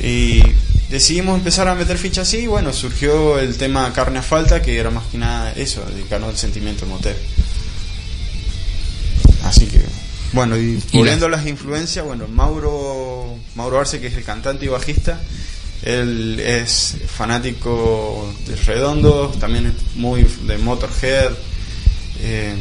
Y 0.02 0.42
decidimos 0.90 1.38
empezar 1.38 1.68
a 1.68 1.74
meter 1.74 1.96
fichas 1.96 2.28
así. 2.28 2.40
Y 2.40 2.46
bueno, 2.48 2.74
surgió 2.74 3.38
el 3.38 3.56
tema 3.56 3.90
Carne 3.94 4.18
a 4.18 4.22
Falta, 4.22 4.60
que 4.60 4.76
era 4.78 4.90
más 4.90 5.04
que 5.06 5.16
nada 5.16 5.50
eso, 5.56 5.82
dedicarnos 5.90 6.28
al 6.28 6.36
sentimiento 6.36 6.84
motero. 6.84 7.16
Así 9.44 9.66
que, 9.68 9.80
bueno, 10.34 10.58
y 10.58 10.82
Y 10.92 10.98
volviendo 10.98 11.24
a 11.24 11.30
las 11.30 11.46
influencias, 11.46 12.04
bueno, 12.04 12.28
Mauro, 12.28 13.38
Mauro 13.54 13.80
Arce, 13.80 14.00
que 14.00 14.08
es 14.08 14.14
el 14.14 14.24
cantante 14.24 14.66
y 14.66 14.68
bajista, 14.68 15.18
él 15.82 16.40
es 16.40 16.96
fanático 17.06 18.32
de 18.46 18.56
Redondo, 18.56 19.32
también 19.38 19.66
es 19.66 19.96
muy 19.96 20.24
de 20.46 20.58
Motorhead, 20.58 21.32
eh, 22.20 22.54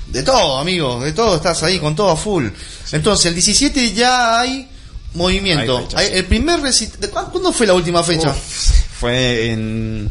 de 0.09 0.23
todo, 0.23 0.59
amigos, 0.59 1.05
de 1.05 1.13
todo, 1.13 1.37
estás 1.37 1.63
ahí 1.63 1.79
con 1.79 1.95
todo 1.95 2.11
a 2.11 2.17
full. 2.17 2.47
Entonces, 2.93 3.27
el 3.27 3.35
17 3.35 3.93
ya 3.93 4.41
hay 4.41 4.69
movimiento. 5.15 5.89
Hay 5.95 6.09
el 6.13 6.25
primer 6.27 6.61
recital, 6.61 7.11
¿cuándo 7.11 7.53
fue 7.53 7.67
la 7.67 7.75
última 7.75 8.03
fecha? 8.03 8.31
Uf, 8.31 8.37
fue 9.01 9.51
en, 9.51 10.11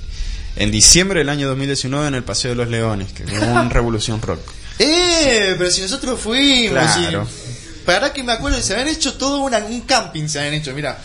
en 0.55 0.71
diciembre 0.71 1.19
del 1.19 1.29
año 1.29 1.47
2019 1.49 2.07
en 2.07 2.15
el 2.15 2.23
Paseo 2.23 2.51
de 2.51 2.55
los 2.55 2.67
Leones, 2.69 3.11
que 3.13 3.25
fue 3.25 3.39
una 3.39 3.69
revolución 3.69 4.21
rock. 4.21 4.39
Eh, 4.79 5.55
pero 5.57 5.69
si 5.69 5.81
nosotros 5.81 6.19
fuimos. 6.19 6.79
Claro. 6.79 7.27
y- 7.29 7.83
para 7.85 8.13
que 8.13 8.23
me 8.23 8.31
acuerdo, 8.31 8.61
se 8.61 8.73
habían 8.73 8.87
hecho 8.87 9.15
todo 9.15 9.39
una- 9.41 9.57
un 9.59 9.81
camping, 9.81 10.27
se 10.27 10.39
habían 10.39 10.55
hecho, 10.55 10.73
mira. 10.73 10.97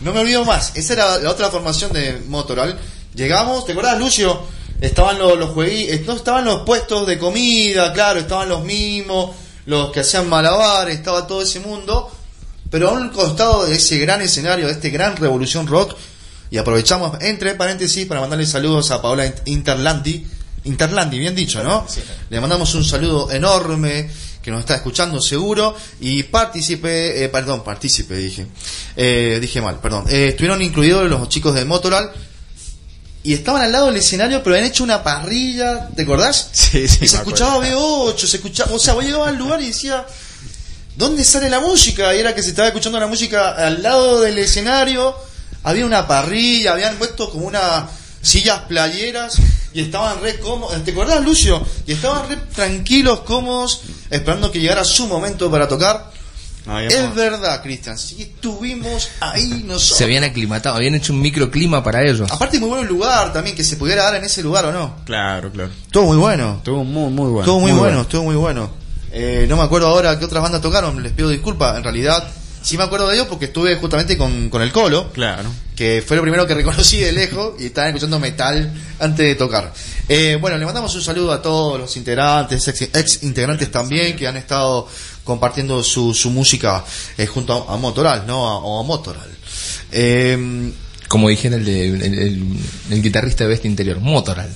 No 0.00 0.12
me 0.12 0.20
olvido 0.20 0.44
más. 0.44 0.72
Esa 0.76 0.92
era 0.92 1.18
la 1.18 1.30
otra 1.30 1.48
formación 1.50 1.90
de 1.94 2.20
Motoral. 2.28 2.78
Llegamos, 3.14 3.64
¿te 3.64 3.72
acordás, 3.72 3.98
Lucio? 3.98 4.42
Estaban 4.78 5.18
los, 5.18 5.38
los 5.38 5.50
juegui- 5.54 6.04
no 6.04 6.14
estaban 6.16 6.44
los 6.44 6.64
puestos 6.66 7.06
de 7.06 7.18
comida, 7.18 7.90
claro, 7.94 8.20
estaban 8.20 8.50
los 8.50 8.62
mimos, 8.62 9.34
los 9.64 9.90
que 9.92 10.00
hacían 10.00 10.28
malabares, 10.28 10.96
estaba 10.96 11.26
todo 11.26 11.40
ese 11.40 11.60
mundo. 11.60 12.14
Pero 12.70 12.88
a 12.88 12.92
un 12.92 13.10
costado 13.10 13.66
de 13.66 13.76
ese 13.76 13.98
gran 13.98 14.20
escenario, 14.22 14.66
de 14.66 14.72
este 14.72 14.90
gran 14.90 15.16
revolución 15.16 15.66
rock, 15.66 15.96
y 16.50 16.58
aprovechamos, 16.58 17.20
entre 17.22 17.54
paréntesis, 17.54 18.06
para 18.06 18.20
mandarle 18.20 18.46
saludos 18.46 18.90
a 18.90 19.02
Paola 19.02 19.32
Interlandi. 19.44 20.26
Interlandi, 20.64 21.18
bien 21.18 21.34
dicho, 21.34 21.62
¿no? 21.62 21.86
Sí. 21.88 22.00
Le 22.30 22.40
mandamos 22.40 22.74
un 22.74 22.84
saludo 22.84 23.30
enorme, 23.30 24.08
que 24.42 24.50
nos 24.50 24.60
está 24.60 24.76
escuchando 24.76 25.20
seguro, 25.20 25.76
y 26.00 26.22
partícipe, 26.24 27.24
eh, 27.24 27.28
perdón, 27.28 27.64
partícipe 27.64 28.16
dije, 28.16 28.46
eh, 28.96 29.38
dije 29.40 29.60
mal, 29.60 29.80
perdón. 29.80 30.04
Eh, 30.08 30.28
estuvieron 30.28 30.62
incluidos 30.62 31.08
los 31.08 31.28
chicos 31.28 31.54
de 31.54 31.64
Motoral, 31.64 32.12
y 33.24 33.34
estaban 33.34 33.60
al 33.60 33.72
lado 33.72 33.86
del 33.86 33.96
escenario, 33.96 34.40
pero 34.44 34.54
habían 34.54 34.70
hecho 34.70 34.84
una 34.84 35.02
parrilla, 35.02 35.88
¿te 35.88 36.02
acordás? 36.02 36.48
Sí, 36.52 36.86
sí. 36.86 36.98
y 37.06 37.08
se 37.08 37.16
escuchaba 37.16 37.58
B8, 37.58 38.18
se 38.18 38.36
escuchaba, 38.36 38.72
o 38.72 38.78
sea, 38.78 38.94
vos 38.94 39.04
llegabas 39.04 39.30
al 39.30 39.36
lugar 39.36 39.60
y 39.60 39.66
decía, 39.66 40.06
¿dónde 40.96 41.24
sale 41.24 41.48
la 41.48 41.60
música? 41.60 42.14
Y 42.14 42.20
era 42.20 42.34
que 42.34 42.42
se 42.42 42.50
estaba 42.50 42.68
escuchando 42.68 42.98
la 42.98 43.06
música 43.06 43.50
al 43.52 43.82
lado 43.82 44.20
del 44.20 44.38
escenario, 44.38 45.14
había 45.62 45.86
una 45.86 46.06
parrilla, 46.06 46.72
habían 46.72 46.96
puesto 46.96 47.30
como 47.30 47.46
unas 47.46 47.84
sillas 48.22 48.60
playeras 48.62 49.38
y 49.72 49.80
estaban 49.80 50.20
re 50.20 50.38
cómodos, 50.38 50.82
¿te 50.84 50.90
acordás 50.90 51.24
Lucio? 51.24 51.64
Y 51.86 51.92
estaban 51.92 52.28
re 52.28 52.36
tranquilos, 52.54 53.20
cómodos, 53.20 53.82
esperando 54.10 54.50
que 54.50 54.60
llegara 54.60 54.84
su 54.84 55.06
momento 55.06 55.50
para 55.50 55.68
tocar. 55.68 56.10
No, 56.66 56.80
Es 56.80 57.14
verdad, 57.14 57.62
Cristian, 57.62 57.96
sí 57.96 58.22
estuvimos 58.22 59.08
ahí 59.20 59.62
nosotros. 59.64 59.98
Se 59.98 60.02
habían 60.02 60.24
aclimatado, 60.24 60.74
habían 60.74 60.96
hecho 60.96 61.12
un 61.12 61.20
microclima 61.20 61.84
para 61.84 62.02
ellos. 62.02 62.28
Aparte 62.28 62.58
muy 62.58 62.68
bueno 62.68 62.82
el 62.82 62.88
lugar 62.88 63.32
también, 63.32 63.54
que 63.54 63.62
se 63.62 63.76
pudiera 63.76 64.02
dar 64.02 64.16
en 64.16 64.24
ese 64.24 64.42
lugar 64.42 64.64
o 64.66 64.72
no. 64.72 64.96
Claro, 65.04 65.52
claro. 65.52 65.70
Todo 65.92 66.06
muy 66.06 66.16
bueno. 66.16 66.56
Estuvo 66.56 66.82
muy, 66.82 67.12
muy 67.12 67.30
bueno. 67.30 67.40
Estuvo 67.42 67.60
muy, 67.60 67.72
bueno, 67.72 68.00
estuvo 68.00 68.24
muy 68.24 68.34
bueno. 68.34 68.85
Eh, 69.18 69.46
no 69.48 69.56
me 69.56 69.62
acuerdo 69.62 69.86
ahora 69.88 70.18
qué 70.18 70.24
otras 70.26 70.42
bandas 70.42 70.60
tocaron, 70.60 71.02
les 71.02 71.12
pido 71.12 71.30
disculpas. 71.30 71.76
En 71.78 71.82
realidad, 71.84 72.28
sí 72.62 72.76
me 72.76 72.84
acuerdo 72.84 73.08
de 73.08 73.14
ellos 73.14 73.26
porque 73.28 73.46
estuve 73.46 73.74
justamente 73.76 74.18
con, 74.18 74.50
con 74.50 74.60
el 74.60 74.72
Colo, 74.72 75.10
Claro. 75.12 75.48
que 75.74 76.04
fue 76.06 76.16
lo 76.16 76.22
primero 76.22 76.46
que 76.46 76.54
reconocí 76.62 76.98
de 76.98 77.12
lejos 77.12 77.54
y 77.58 77.66
estaban 77.66 77.88
escuchando 77.90 78.18
metal 78.18 78.72
antes 79.00 79.26
de 79.26 79.34
tocar. 79.36 79.72
Eh, 80.08 80.36
bueno, 80.40 80.58
le 80.58 80.66
mandamos 80.66 80.94
un 80.94 81.02
saludo 81.02 81.32
a 81.32 81.40
todos 81.40 81.80
los 81.80 81.96
integrantes, 81.96 82.68
ex, 82.68 82.82
ex 82.82 83.22
integrantes 83.22 83.70
también, 83.70 84.16
que 84.16 84.26
han 84.28 84.36
estado 84.36 84.86
compartiendo 85.24 85.82
su, 85.82 86.12
su 86.12 86.30
música 86.30 86.84
eh, 87.16 87.26
junto 87.26 87.66
a, 87.70 87.74
a 87.74 87.76
Motoral, 87.78 88.24
¿no? 88.26 88.46
A- 88.48 88.58
o 88.58 88.80
a 88.80 88.82
Motoral. 88.82 89.28
Eh, 89.92 90.72
Como 91.08 91.28
dijera 91.28 91.56
el, 91.56 91.64
de- 91.64 91.86
el, 91.88 92.02
el- 92.02 92.56
el 92.90 93.02
guitarrista 93.02 93.44
de 93.44 93.50
Bestia 93.50 93.70
Interior, 93.70 94.00
Motoral. 94.00 94.52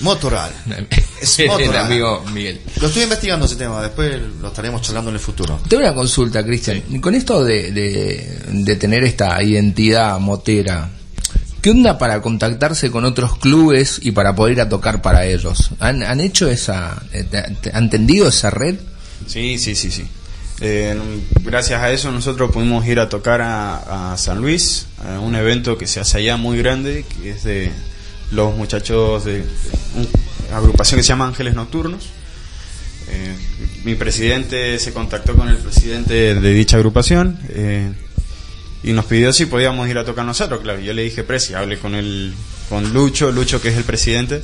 Motoral. 0.00 0.52
Es 1.20 1.38
el 1.38 1.46
Motoral. 1.46 1.86
amigo 1.86 2.24
Miguel. 2.34 2.60
Lo 2.80 2.88
estoy 2.88 3.04
investigando 3.04 3.46
ese 3.46 3.56
tema, 3.56 3.80
después 3.80 4.20
lo 4.42 4.48
estaremos 4.48 4.82
charlando 4.82 5.08
en 5.10 5.16
el 5.16 5.20
futuro. 5.20 5.58
Tengo 5.68 5.82
una 5.82 5.94
consulta, 5.94 6.44
Cristian. 6.44 6.82
Con 7.00 7.14
esto 7.14 7.42
de, 7.42 7.72
de, 7.72 8.38
de 8.50 8.76
tener 8.76 9.04
esta 9.04 9.42
identidad 9.42 10.18
motera, 10.18 10.90
¿Qué 11.62 11.70
onda 11.70 11.96
para 11.96 12.20
contactarse 12.20 12.90
con 12.90 13.06
otros 13.06 13.38
clubes 13.38 13.98
y 14.02 14.10
para 14.10 14.34
poder 14.34 14.52
ir 14.52 14.60
a 14.60 14.68
tocar 14.68 15.00
para 15.00 15.24
ellos? 15.24 15.70
¿Han, 15.80 16.02
han 16.02 16.20
hecho 16.20 16.50
esa, 16.50 17.02
eh, 17.10 17.24
han 17.72 17.88
tendido 17.88 18.28
esa 18.28 18.50
red? 18.50 18.74
Sí, 19.26 19.56
sí, 19.58 19.74
sí, 19.74 19.90
sí. 19.90 20.04
Eh, 20.60 20.94
gracias 21.42 21.80
a 21.82 21.90
eso 21.90 22.12
nosotros 22.12 22.50
pudimos 22.52 22.86
ir 22.86 23.00
a 23.00 23.08
tocar 23.08 23.40
a, 23.40 24.12
a 24.12 24.18
San 24.18 24.42
Luis, 24.42 24.88
a 25.08 25.18
un 25.20 25.34
evento 25.36 25.78
que 25.78 25.86
se 25.86 26.00
hace 26.00 26.18
allá 26.18 26.36
muy 26.36 26.58
grande, 26.58 27.06
que 27.22 27.30
es 27.30 27.44
de 27.44 27.70
los 28.32 28.54
muchachos 28.56 29.24
de, 29.24 29.44
una 30.48 30.56
agrupación 30.58 30.98
que 30.98 31.02
se 31.02 31.08
llama 31.08 31.26
Ángeles 31.26 31.54
Nocturnos. 31.54 32.04
Eh, 33.08 33.36
mi 33.84 33.94
presidente 33.94 34.78
se 34.78 34.92
contactó 34.92 35.34
con 35.36 35.48
el 35.48 35.56
presidente 35.58 36.34
de 36.34 36.52
dicha 36.54 36.76
agrupación 36.76 37.38
eh, 37.50 37.92
y 38.82 38.92
nos 38.92 39.04
pidió 39.04 39.32
si 39.32 39.46
podíamos 39.46 39.88
ir 39.88 39.98
a 39.98 40.04
tocar 40.04 40.24
nosotros. 40.24 40.60
Claro, 40.62 40.80
yo 40.80 40.92
le 40.92 41.02
dije, 41.02 41.22
Presi, 41.22 41.54
hable 41.54 41.78
con 41.78 41.94
el 41.94 42.34
con 42.68 42.92
Lucho, 42.94 43.30
Lucho 43.30 43.60
que 43.60 43.68
es 43.68 43.76
el 43.76 43.84
presidente, 43.84 44.40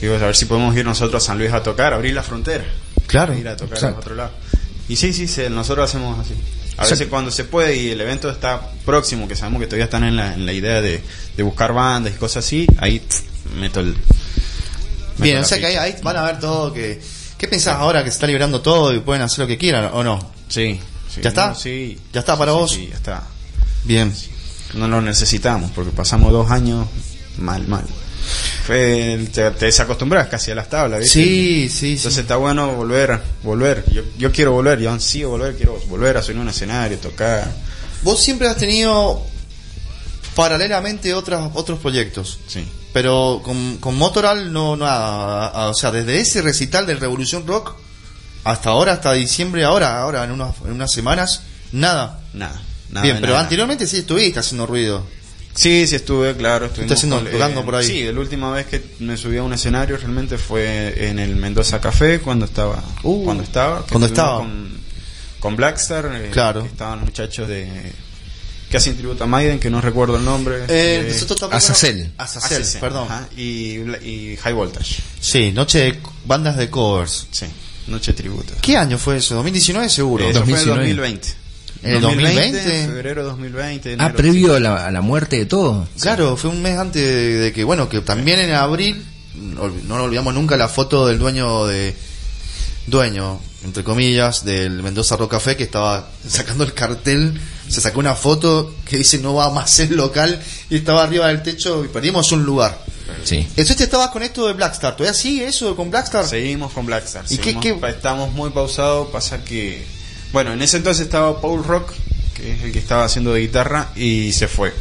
digo, 0.00 0.14
a 0.14 0.18
ver 0.18 0.34
si 0.36 0.46
podemos 0.46 0.76
ir 0.76 0.84
nosotros 0.84 1.22
a 1.22 1.26
San 1.26 1.38
Luis 1.38 1.52
a 1.52 1.62
tocar, 1.62 1.92
abrir 1.94 2.12
la 2.12 2.24
frontera 2.24 2.64
Claro, 3.06 3.36
ir 3.38 3.46
a 3.46 3.56
tocar 3.56 3.84
a 3.84 3.90
otro 3.98 4.14
lado. 4.16 4.32
Y 4.88 4.96
sí, 4.96 5.12
sí, 5.12 5.28
se- 5.28 5.48
nosotros 5.48 5.88
hacemos 5.88 6.18
así. 6.18 6.34
A 6.78 6.82
O 6.82 6.86
sea 6.86 6.94
veces 6.94 7.08
cuando 7.08 7.30
se 7.30 7.44
puede 7.44 7.76
y 7.76 7.90
el 7.90 8.00
evento 8.00 8.30
está 8.30 8.70
próximo, 8.84 9.28
que 9.28 9.36
sabemos 9.36 9.60
que 9.60 9.66
todavía 9.66 9.84
están 9.84 10.04
en 10.04 10.16
la, 10.16 10.34
en 10.34 10.46
la 10.46 10.52
idea 10.52 10.80
de, 10.80 11.02
de 11.36 11.42
buscar 11.42 11.72
bandas 11.72 12.14
y 12.14 12.16
cosas 12.16 12.44
así, 12.44 12.66
ahí 12.78 12.98
pff, 13.00 13.20
meto 13.56 13.80
el... 13.80 13.88
meto 13.88 13.98
Bien, 15.18 15.38
o 15.38 15.44
sea 15.44 15.58
que 15.58 15.66
ahí, 15.66 15.94
van 16.02 16.16
a 16.16 16.22
ver 16.22 16.40
todo 16.40 16.72
que... 16.72 17.00
¿Qué 17.36 17.48
pensás 17.48 17.76
ahora 17.76 18.04
que 18.04 18.10
se 18.10 18.14
está 18.14 18.26
liberando 18.26 18.62
todo 18.62 18.94
y 18.94 19.00
pueden 19.00 19.22
hacer 19.22 19.40
lo 19.40 19.46
que 19.48 19.58
quieran 19.58 19.90
o 19.92 20.04
no? 20.04 20.32
Sí. 20.48 20.80
sí, 21.12 21.20
¿Ya 21.22 21.30
está? 21.30 21.48
no, 21.48 21.54
sí. 21.56 21.98
¿Ya 22.12 22.20
está 22.20 22.38
para 22.38 22.52
Sí, 22.52 22.58
vos? 22.58 22.70
Sí, 22.70 22.88
ya 22.88 22.96
está. 22.96 23.22
Bien. 23.84 24.14
No 24.74 24.86
lo 24.88 25.02
necesitamos 25.02 25.70
porque 25.72 25.90
pasamos 25.90 26.32
dos 26.32 26.50
años 26.50 26.86
mal, 27.38 27.66
mal. 27.66 27.84
Fue, 28.66 29.26
te, 29.32 29.50
te 29.52 29.64
desacostumbras 29.66 30.28
casi 30.28 30.50
a 30.50 30.54
las 30.54 30.68
tablas, 30.68 31.00
¿viste? 31.00 31.12
Sí, 31.22 31.68
sí, 31.68 31.78
sí. 31.78 31.92
Entonces 31.96 32.20
está 32.22 32.36
bueno 32.36 32.72
volver, 32.74 33.20
volver. 33.42 33.84
Yo, 33.92 34.02
yo 34.18 34.30
quiero 34.32 34.52
volver, 34.52 34.78
yo 34.80 34.90
ansío 34.92 35.30
volver, 35.30 35.56
quiero 35.56 35.78
volver 35.88 36.16
a 36.16 36.22
subir 36.22 36.38
un 36.38 36.48
escenario, 36.48 36.98
tocar. 36.98 37.50
Vos 38.02 38.20
siempre 38.22 38.48
has 38.48 38.56
tenido 38.56 39.24
paralelamente 40.34 41.12
otras, 41.14 41.50
otros 41.54 41.78
proyectos. 41.78 42.38
Sí. 42.46 42.64
Pero 42.92 43.40
con, 43.42 43.78
con 43.78 43.96
Motoral 43.96 44.52
no 44.52 44.76
nada. 44.76 45.48
A- 45.48 45.68
O 45.70 45.74
sea, 45.74 45.90
desde 45.90 46.18
ese 46.20 46.42
recital 46.42 46.86
de 46.86 46.94
Revolución 46.94 47.46
Rock 47.46 47.74
hasta 48.44 48.70
ahora, 48.70 48.92
hasta 48.92 49.12
diciembre, 49.12 49.64
ahora, 49.64 50.00
ahora 50.00 50.24
en 50.24 50.32
unas, 50.32 50.54
en 50.64 50.72
unas 50.72 50.90
semanas, 50.92 51.42
nada. 51.72 52.20
Nada. 52.32 52.60
nada 52.90 53.02
Bien, 53.04 53.16
pero 53.20 53.32
nada. 53.34 53.42
anteriormente 53.44 53.86
sí 53.86 53.98
estuviste 53.98 54.40
haciendo 54.40 54.66
ruido. 54.66 55.04
Sí, 55.54 55.86
sí 55.86 55.96
estuve, 55.96 56.34
claro. 56.36 56.66
estuvimos 56.66 56.92
haciendo- 56.96 57.16
con- 57.20 57.30
tocando 57.30 57.64
por 57.64 57.74
ahí. 57.76 57.86
Sí, 57.86 58.04
la 58.12 58.18
última 58.20 58.50
vez 58.52 58.66
que 58.66 58.82
me 59.00 59.16
subí 59.16 59.36
a 59.36 59.42
un 59.42 59.52
escenario 59.52 59.96
realmente 59.96 60.38
fue 60.38 61.08
en 61.08 61.18
el 61.18 61.36
Mendoza 61.36 61.80
Café 61.80 62.20
cuando 62.20 62.46
estaba. 62.46 62.82
Uh, 63.02 63.24
cuando 63.24 63.42
estaba. 63.42 63.84
cuando 63.86 64.06
estaba. 64.06 64.38
Con, 64.38 64.70
con 65.40 65.56
Blackstar. 65.56 66.10
eh, 66.14 66.30
Claro. 66.32 66.64
estaban 66.64 67.00
los 67.00 67.08
muchachos 67.08 67.48
de. 67.48 67.68
que 68.70 68.76
hacen 68.78 68.96
tributo 68.96 69.24
a 69.24 69.26
Maiden, 69.26 69.58
que 69.60 69.68
no 69.68 69.82
recuerdo 69.82 70.16
el 70.16 70.24
nombre. 70.24 70.64
Eh, 70.68 71.12
eh, 71.12 71.24
Azazel. 71.50 72.12
Azazel, 72.16 72.56
Azazel, 72.62 72.80
perdón. 72.80 73.06
ajá, 73.10 73.28
y, 73.36 73.76
y 74.02 74.38
High 74.42 74.54
Voltage. 74.54 75.02
Sí, 75.20 75.52
noche 75.52 75.78
de 75.80 75.98
bandas 76.24 76.56
de 76.56 76.70
covers. 76.70 77.26
Sí, 77.30 77.44
Noche 77.88 78.14
Tributo. 78.14 78.54
¿Qué 78.62 78.76
año 78.78 78.96
fue 78.96 79.18
eso? 79.18 79.44
¿2019 79.44 79.88
seguro? 79.90 80.24
Eso 80.24 80.44
fue 80.44 80.52
en 80.60 80.66
2019. 80.68 80.78
2020. 80.94 81.41
¿En 81.82 81.94
el 81.96 82.00
2020? 82.00 82.86
Febrero 82.86 83.24
2020. 83.24 83.96
Ah, 83.98 84.12
previo 84.12 84.54
a 84.54 84.60
la, 84.60 84.86
a 84.86 84.90
la 84.90 85.00
muerte 85.00 85.36
de 85.38 85.46
todo. 85.46 85.86
Claro, 86.00 86.36
fue 86.36 86.50
un 86.50 86.62
mes 86.62 86.78
antes 86.78 87.02
de, 87.02 87.36
de 87.38 87.52
que, 87.52 87.64
bueno, 87.64 87.88
que 87.88 88.00
también 88.00 88.38
en 88.40 88.52
abril, 88.52 89.04
no, 89.34 89.68
no 89.68 89.94
olvidamos 90.04 90.32
nunca, 90.34 90.56
la 90.56 90.68
foto 90.68 91.06
del 91.08 91.18
dueño 91.18 91.66
de, 91.66 91.94
dueño, 92.86 93.40
entre 93.64 93.84
comillas, 93.84 94.44
del 94.44 94.82
Mendoza 94.82 95.16
Rock 95.16 95.32
Café 95.32 95.56
que 95.56 95.64
estaba 95.64 96.08
sacando 96.26 96.64
el 96.64 96.74
cartel, 96.74 97.40
se 97.68 97.80
sacó 97.80 98.00
una 98.00 98.14
foto 98.14 98.74
que 98.84 98.98
dice 98.98 99.18
no 99.18 99.34
va 99.34 99.50
más 99.50 99.78
el 99.80 99.96
local 99.96 100.40
y 100.68 100.76
estaba 100.76 101.02
arriba 101.04 101.28
del 101.28 101.42
techo 101.42 101.84
y 101.84 101.88
perdimos 101.88 102.30
un 102.32 102.44
lugar. 102.44 102.84
Sí. 103.24 103.36
Entonces 103.38 103.76
te 103.76 103.84
estabas 103.84 104.10
con 104.10 104.22
esto 104.22 104.46
de 104.46 104.52
Blackstar, 104.54 104.96
¿todavía 104.96 105.18
sigue 105.18 105.46
eso 105.46 105.76
con 105.76 105.90
Blackstar? 105.90 106.26
Seguimos 106.26 106.72
con 106.72 106.86
Blackstar. 106.86 107.24
¿Y 107.28 107.36
qué- 107.38 107.52
seguimos- 107.52 107.62
qué- 107.62 107.74
pa- 107.74 107.90
Estamos 107.90 108.32
muy 108.32 108.50
pausados. 108.50 109.08
Pasa 109.10 109.44
que. 109.44 109.84
Bueno, 110.32 110.52
en 110.52 110.62
ese 110.62 110.78
entonces 110.78 111.04
estaba 111.06 111.40
Paul 111.40 111.62
Rock, 111.64 111.92
que 112.34 112.52
es 112.54 112.62
el 112.62 112.72
que 112.72 112.78
estaba 112.78 113.04
haciendo 113.04 113.32
de 113.34 113.40
guitarra, 113.40 113.88
y 113.96 114.32
se 114.32 114.48
fue. 114.48 114.72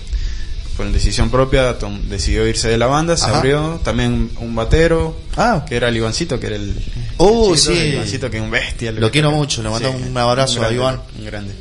Por 0.78 0.90
decisión 0.92 1.30
propia, 1.30 1.78
tom- 1.78 2.02
decidió 2.08 2.48
irse 2.48 2.70
de 2.70 2.78
la 2.78 2.88
banda, 2.88 3.18
se 3.18 3.26
Ajá. 3.26 3.38
abrió. 3.38 3.80
También 3.84 4.32
un 4.40 4.56
batero, 4.56 5.16
Ah, 5.36 5.66
que 5.68 5.76
era 5.76 5.90
el 5.90 5.98
Ivancito, 5.98 6.40
que 6.40 6.48
era 6.48 6.56
el. 6.56 6.74
Oh, 7.18 7.54
el 7.54 7.60
chico, 7.60 7.74
sí. 7.74 7.80
el 7.80 7.94
Ivancito, 7.96 8.30
que 8.32 8.38
es 8.38 8.44
un 8.44 8.50
bestia. 8.50 8.92
Lo 8.94 9.12
quiero 9.12 9.32
mucho, 9.32 9.62
le 9.62 9.70
mando 9.70 9.92
un 9.92 10.18
abrazo 10.18 10.54
un 10.56 10.60
grande, 10.62 10.76
a 10.76 10.82
Iván. 10.82 11.02
Un 11.20 11.26
grande. 11.26 11.54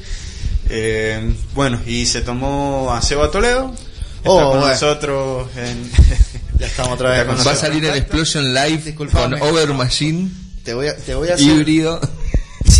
Eh, 0.68 1.32
bueno, 1.54 1.80
y 1.86 2.06
se 2.06 2.22
tomó 2.22 2.92
a 2.94 3.02
Seba 3.02 3.30
Toledo. 3.30 3.74
Está 4.18 4.30
Oh, 4.30 4.50
con 4.52 4.60
bueno. 4.60 4.66
nosotros 4.74 5.48
en. 5.56 5.90
ya 6.58 6.66
estamos 6.66 6.92
otra 6.92 7.10
vez 7.10 7.18
Ya 7.20 7.26
con 7.26 7.46
Va 7.46 7.50
a 7.52 7.56
salir 7.56 7.84
el 7.84 7.96
Explosion 7.96 8.54
Live 8.54 8.82
Disculpame. 8.84 9.38
con 9.38 9.48
Over 9.48 9.72
Machine, 9.74 10.30
Te 10.62 10.72
voy 10.74 10.86
a, 10.88 10.96
te 10.96 11.14
voy 11.14 11.28
a 11.30 11.34
hacer... 11.34 11.46
híbrido 11.46 12.00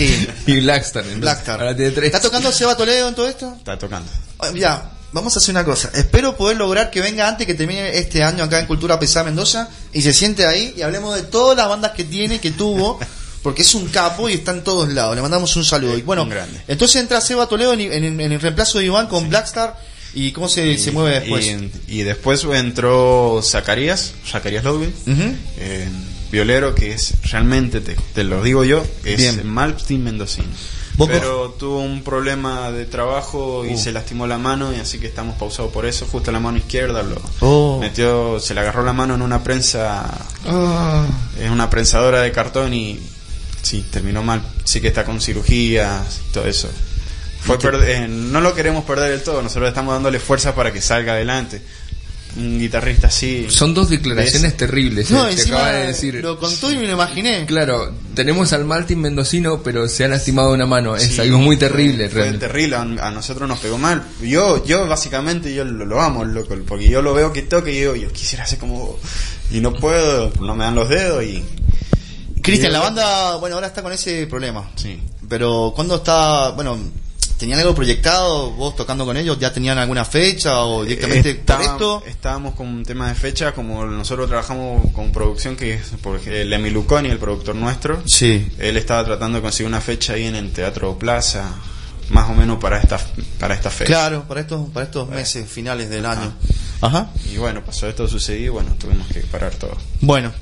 Sí, 0.07 0.29
y 0.47 0.61
Blackstar. 0.61 1.03
entonces. 1.03 1.21
Blackstar. 1.21 1.61
Ahora 1.61 1.77
tiene 1.77 1.91
tres. 1.93 2.07
¿Está 2.07 2.21
tocando 2.21 2.51
Seba 2.53 2.77
Toledo 2.77 3.09
en 3.09 3.15
todo 3.15 3.29
esto? 3.29 3.55
Está 3.59 3.79
tocando. 3.79 4.11
Ah, 4.39 4.51
Ya, 4.55 4.91
vamos 5.13 5.35
a 5.37 5.39
hacer 5.39 5.53
una 5.55 5.65
cosa. 5.65 5.91
Espero 5.95 6.37
poder 6.37 6.57
lograr 6.57 6.91
que 6.91 7.01
venga 7.01 7.29
antes 7.29 7.47
que 7.47 7.55
termine 7.55 7.99
este 7.99 8.23
año 8.23 8.45
acá 8.45 8.59
en 8.61 8.67
Cultura 8.67 8.99
Pesada 8.99 9.25
Mendoza 9.27 9.69
y 9.93 10.03
se 10.03 10.13
siente 10.13 10.47
ahí 10.47 10.75
y 10.77 10.83
hablemos 10.83 11.15
de 11.17 11.23
todas 11.23 11.57
las 11.57 11.69
bandas 11.69 11.93
que 11.93 12.05
tiene, 12.05 12.41
que 12.41 12.51
tuvo, 12.53 12.99
porque 13.43 13.63
es 13.63 13.75
un 13.75 13.89
capo 13.89 14.29
y 14.29 14.35
está 14.35 14.53
en 14.53 14.65
todos 14.65 14.89
lados. 14.89 15.15
Le 15.17 15.23
mandamos 15.23 15.55
un 15.57 15.65
saludo. 15.65 15.97
Y 15.99 16.03
bueno, 16.03 16.27
grande. 16.27 16.61
entonces 16.69 17.01
entra 17.01 17.21
Seba 17.21 17.47
Toledo 17.47 17.73
en, 17.75 17.81
en- 17.81 18.21
en 18.21 18.33
el 18.33 18.41
reemplazo 18.41 18.79
de 18.79 18.87
Iván 18.87 19.07
con 19.09 19.29
Blackstar 19.29 19.77
y 20.15 20.33
cómo 20.33 20.49
se, 20.49 20.77
se 20.79 20.91
mueve 20.93 21.21
después. 21.21 21.47
Y, 21.47 21.99
y 22.01 22.03
después 22.03 22.45
entró 22.53 23.41
Zacarías, 23.45 24.13
Zacarías 24.27 24.65
Ludwig, 24.65 24.93
Ujú. 25.07 25.35
eh, 25.59 25.89
violero, 26.31 26.75
que 26.75 26.93
es 26.93 27.15
realmente, 27.31 27.81
te, 27.81 27.97
te 28.15 28.25
lo 28.25 28.43
digo 28.43 28.65
yo, 28.65 28.85
es 29.05 29.17
Bien. 29.17 29.47
Maltin 29.49 30.05
Mendocino. 30.05 30.49
¿Vos 30.95 31.09
Pero 31.09 31.51
tuvo 31.59 31.81
un 31.81 32.03
problema 32.03 32.71
de 32.73 32.85
trabajo 32.85 33.65
y 33.65 33.73
Uh. 33.75 33.79
se 33.79 33.91
lastimó 33.93 34.27
la 34.27 34.37
mano, 34.39 34.73
y 34.73 34.77
así 34.77 34.99
que 34.99 35.07
estamos 35.07 35.37
pausados 35.39 35.73
por 35.73 35.87
eso. 35.87 36.07
Justo 36.07 36.31
la 36.31 36.41
mano 36.41 36.59
izquierda 36.59 37.03
lo 37.03 37.17
Oh. 37.41 37.79
metió, 37.81 38.39
se 38.39 38.53
le 38.55 38.61
agarró 38.61 38.85
la 38.85 38.93
mano 38.93 39.15
en 39.15 39.23
una 39.23 39.43
prensa, 39.43 40.07
Ah. 40.47 41.07
es 41.41 41.51
una 41.51 41.71
prensadora 41.71 42.21
de 42.21 42.33
cartón 42.33 42.75
y 42.75 43.01
sí, 43.63 43.85
terminó 43.91 44.23
mal. 44.23 44.43
Sí 44.65 44.81
que 44.81 44.89
está 44.89 45.05
con 45.05 45.21
cirugías 45.21 46.21
y 46.29 46.33
todo 46.33 46.45
eso. 46.47 46.69
Fue 47.43 47.57
eh, 47.85 48.07
no 48.07 48.43
lo 48.43 48.55
queremos 48.55 48.85
perder 48.85 49.11
del 49.13 49.23
todo, 49.23 49.41
nosotros 49.41 49.69
estamos 49.69 49.95
dándole 49.95 50.21
fuerza 50.21 50.55
para 50.55 50.71
que 50.73 50.83
salga 50.83 51.15
adelante. 51.15 51.63
Un 52.37 52.59
guitarrista 52.61 53.09
así. 53.09 53.47
Son 53.49 53.75
dos 53.75 53.89
declaraciones 53.91 54.57
terribles. 54.57 55.11
No, 55.11 55.27
eh, 55.29 55.35
acaba 55.47 55.73
de 55.73 55.87
decir. 55.89 56.15
lo 56.23 56.39
contó 56.39 56.71
y 56.71 56.77
me 56.77 56.87
lo 56.87 56.93
imaginé. 56.93 57.45
Claro, 57.47 57.93
tenemos 58.15 58.53
al 58.53 58.65
Martín 58.65 59.01
Mendocino, 59.01 59.63
pero 59.63 59.89
se 59.89 60.05
ha 60.05 60.09
lastimado 60.09 60.53
una 60.53 60.67
mano. 60.67 60.95
Es 60.95 61.09
Sí, 61.17 61.21
algo 61.21 61.39
muy 61.39 61.57
terrible, 61.57 62.09
Fue, 62.09 62.31
terrible, 62.35 62.77
a, 62.77 62.83
a 62.83 63.11
nosotros 63.11 63.49
nos 63.49 63.59
pegó 63.59 63.79
mal. 63.79 64.05
Yo, 64.23 64.65
yo 64.65 64.87
básicamente, 64.87 65.53
yo 65.53 65.65
lo, 65.65 65.85
lo 65.85 66.01
amo, 66.01 66.23
el 66.23 66.33
loco, 66.33 66.55
porque 66.67 66.89
yo 66.89 67.03
lo 67.03 67.15
veo 67.15 67.33
que 67.33 67.43
toca 67.43 67.71
y 67.71 67.81
yo, 67.81 67.97
yo 67.97 68.13
quisiera 68.13 68.45
hacer 68.45 68.59
como... 68.59 68.97
Y 69.51 69.61
no 69.61 69.75
puedo, 69.75 70.33
no 70.41 70.55
me 70.55 70.65
dan 70.65 70.77
los 70.77 70.89
dedos 70.89 71.25
y... 71.25 71.43
Cristian, 72.43 72.73
la 72.73 72.81
banda, 72.81 73.37
bueno, 73.37 73.57
ahora 73.57 73.67
está 73.67 73.83
con 73.83 73.93
ese 73.93 74.27
problema. 74.27 74.71
Sí. 74.77 74.99
Pero 75.29 75.73
cuando 75.75 75.97
está, 75.97 76.51
bueno, 76.51 76.79
¿tenían 77.41 77.59
algo 77.59 77.75
proyectado 77.75 78.53
vos 78.53 78.77
tocando 78.77 79.05
con 79.05 79.17
ellos? 79.17 79.39
¿Ya 79.41 79.53
tenían 79.53 79.79
alguna 79.79 80.05
fecha 80.05 80.61
o 80.61 80.85
directamente 80.85 81.35
por 81.35 81.41
Estaba- 81.41 81.65
esto? 81.65 82.03
Estábamos 82.07 82.55
con 82.55 82.69
un 82.69 82.85
tema 82.85 83.09
de 83.09 83.15
fecha, 83.17 83.53
como 83.53 83.85
nosotros 83.87 84.29
trabajamos 84.29 84.93
con 84.93 85.11
producción, 85.11 85.57
que 85.57 85.75
es 85.75 85.93
porque 86.03 86.43
Emi 86.43 86.71
Luconi, 86.71 87.09
el 87.09 87.19
productor 87.19 87.57
nuestro, 87.57 88.03
Sí. 88.07 88.47
él 88.59 88.77
estaba 88.77 89.05
tratando 89.05 89.39
de 89.39 89.43
conseguir 89.43 89.67
una 89.69 89.81
fecha 89.81 90.13
ahí 90.13 90.27
en 90.27 90.37
el 90.37 90.53
Teatro 90.53 90.97
Plaza, 90.99 91.55
más 92.11 92.29
o 92.31 92.35
menos 92.35 92.59
para 92.59 92.79
esta, 92.79 93.01
para 93.39 93.55
esta 93.55 93.71
fecha. 93.71 93.87
Claro, 93.87 94.25
para 94.29 94.43
estos, 94.43 94.69
para 94.71 94.85
estos 94.87 95.09
meses 95.09 95.49
finales 95.51 95.89
del 95.91 96.05
año. 96.07 96.33
Ajá. 96.83 97.11
Y 97.33 97.37
bueno, 97.39 97.65
pasó 97.65 97.89
esto, 97.89 98.07
sucedió 98.07 98.47
y 98.47 98.49
bueno, 98.51 98.75
tuvimos 98.79 99.07
que 99.09 99.21
parar 99.21 99.55
todo. 99.55 99.77
Bueno, 100.01 100.33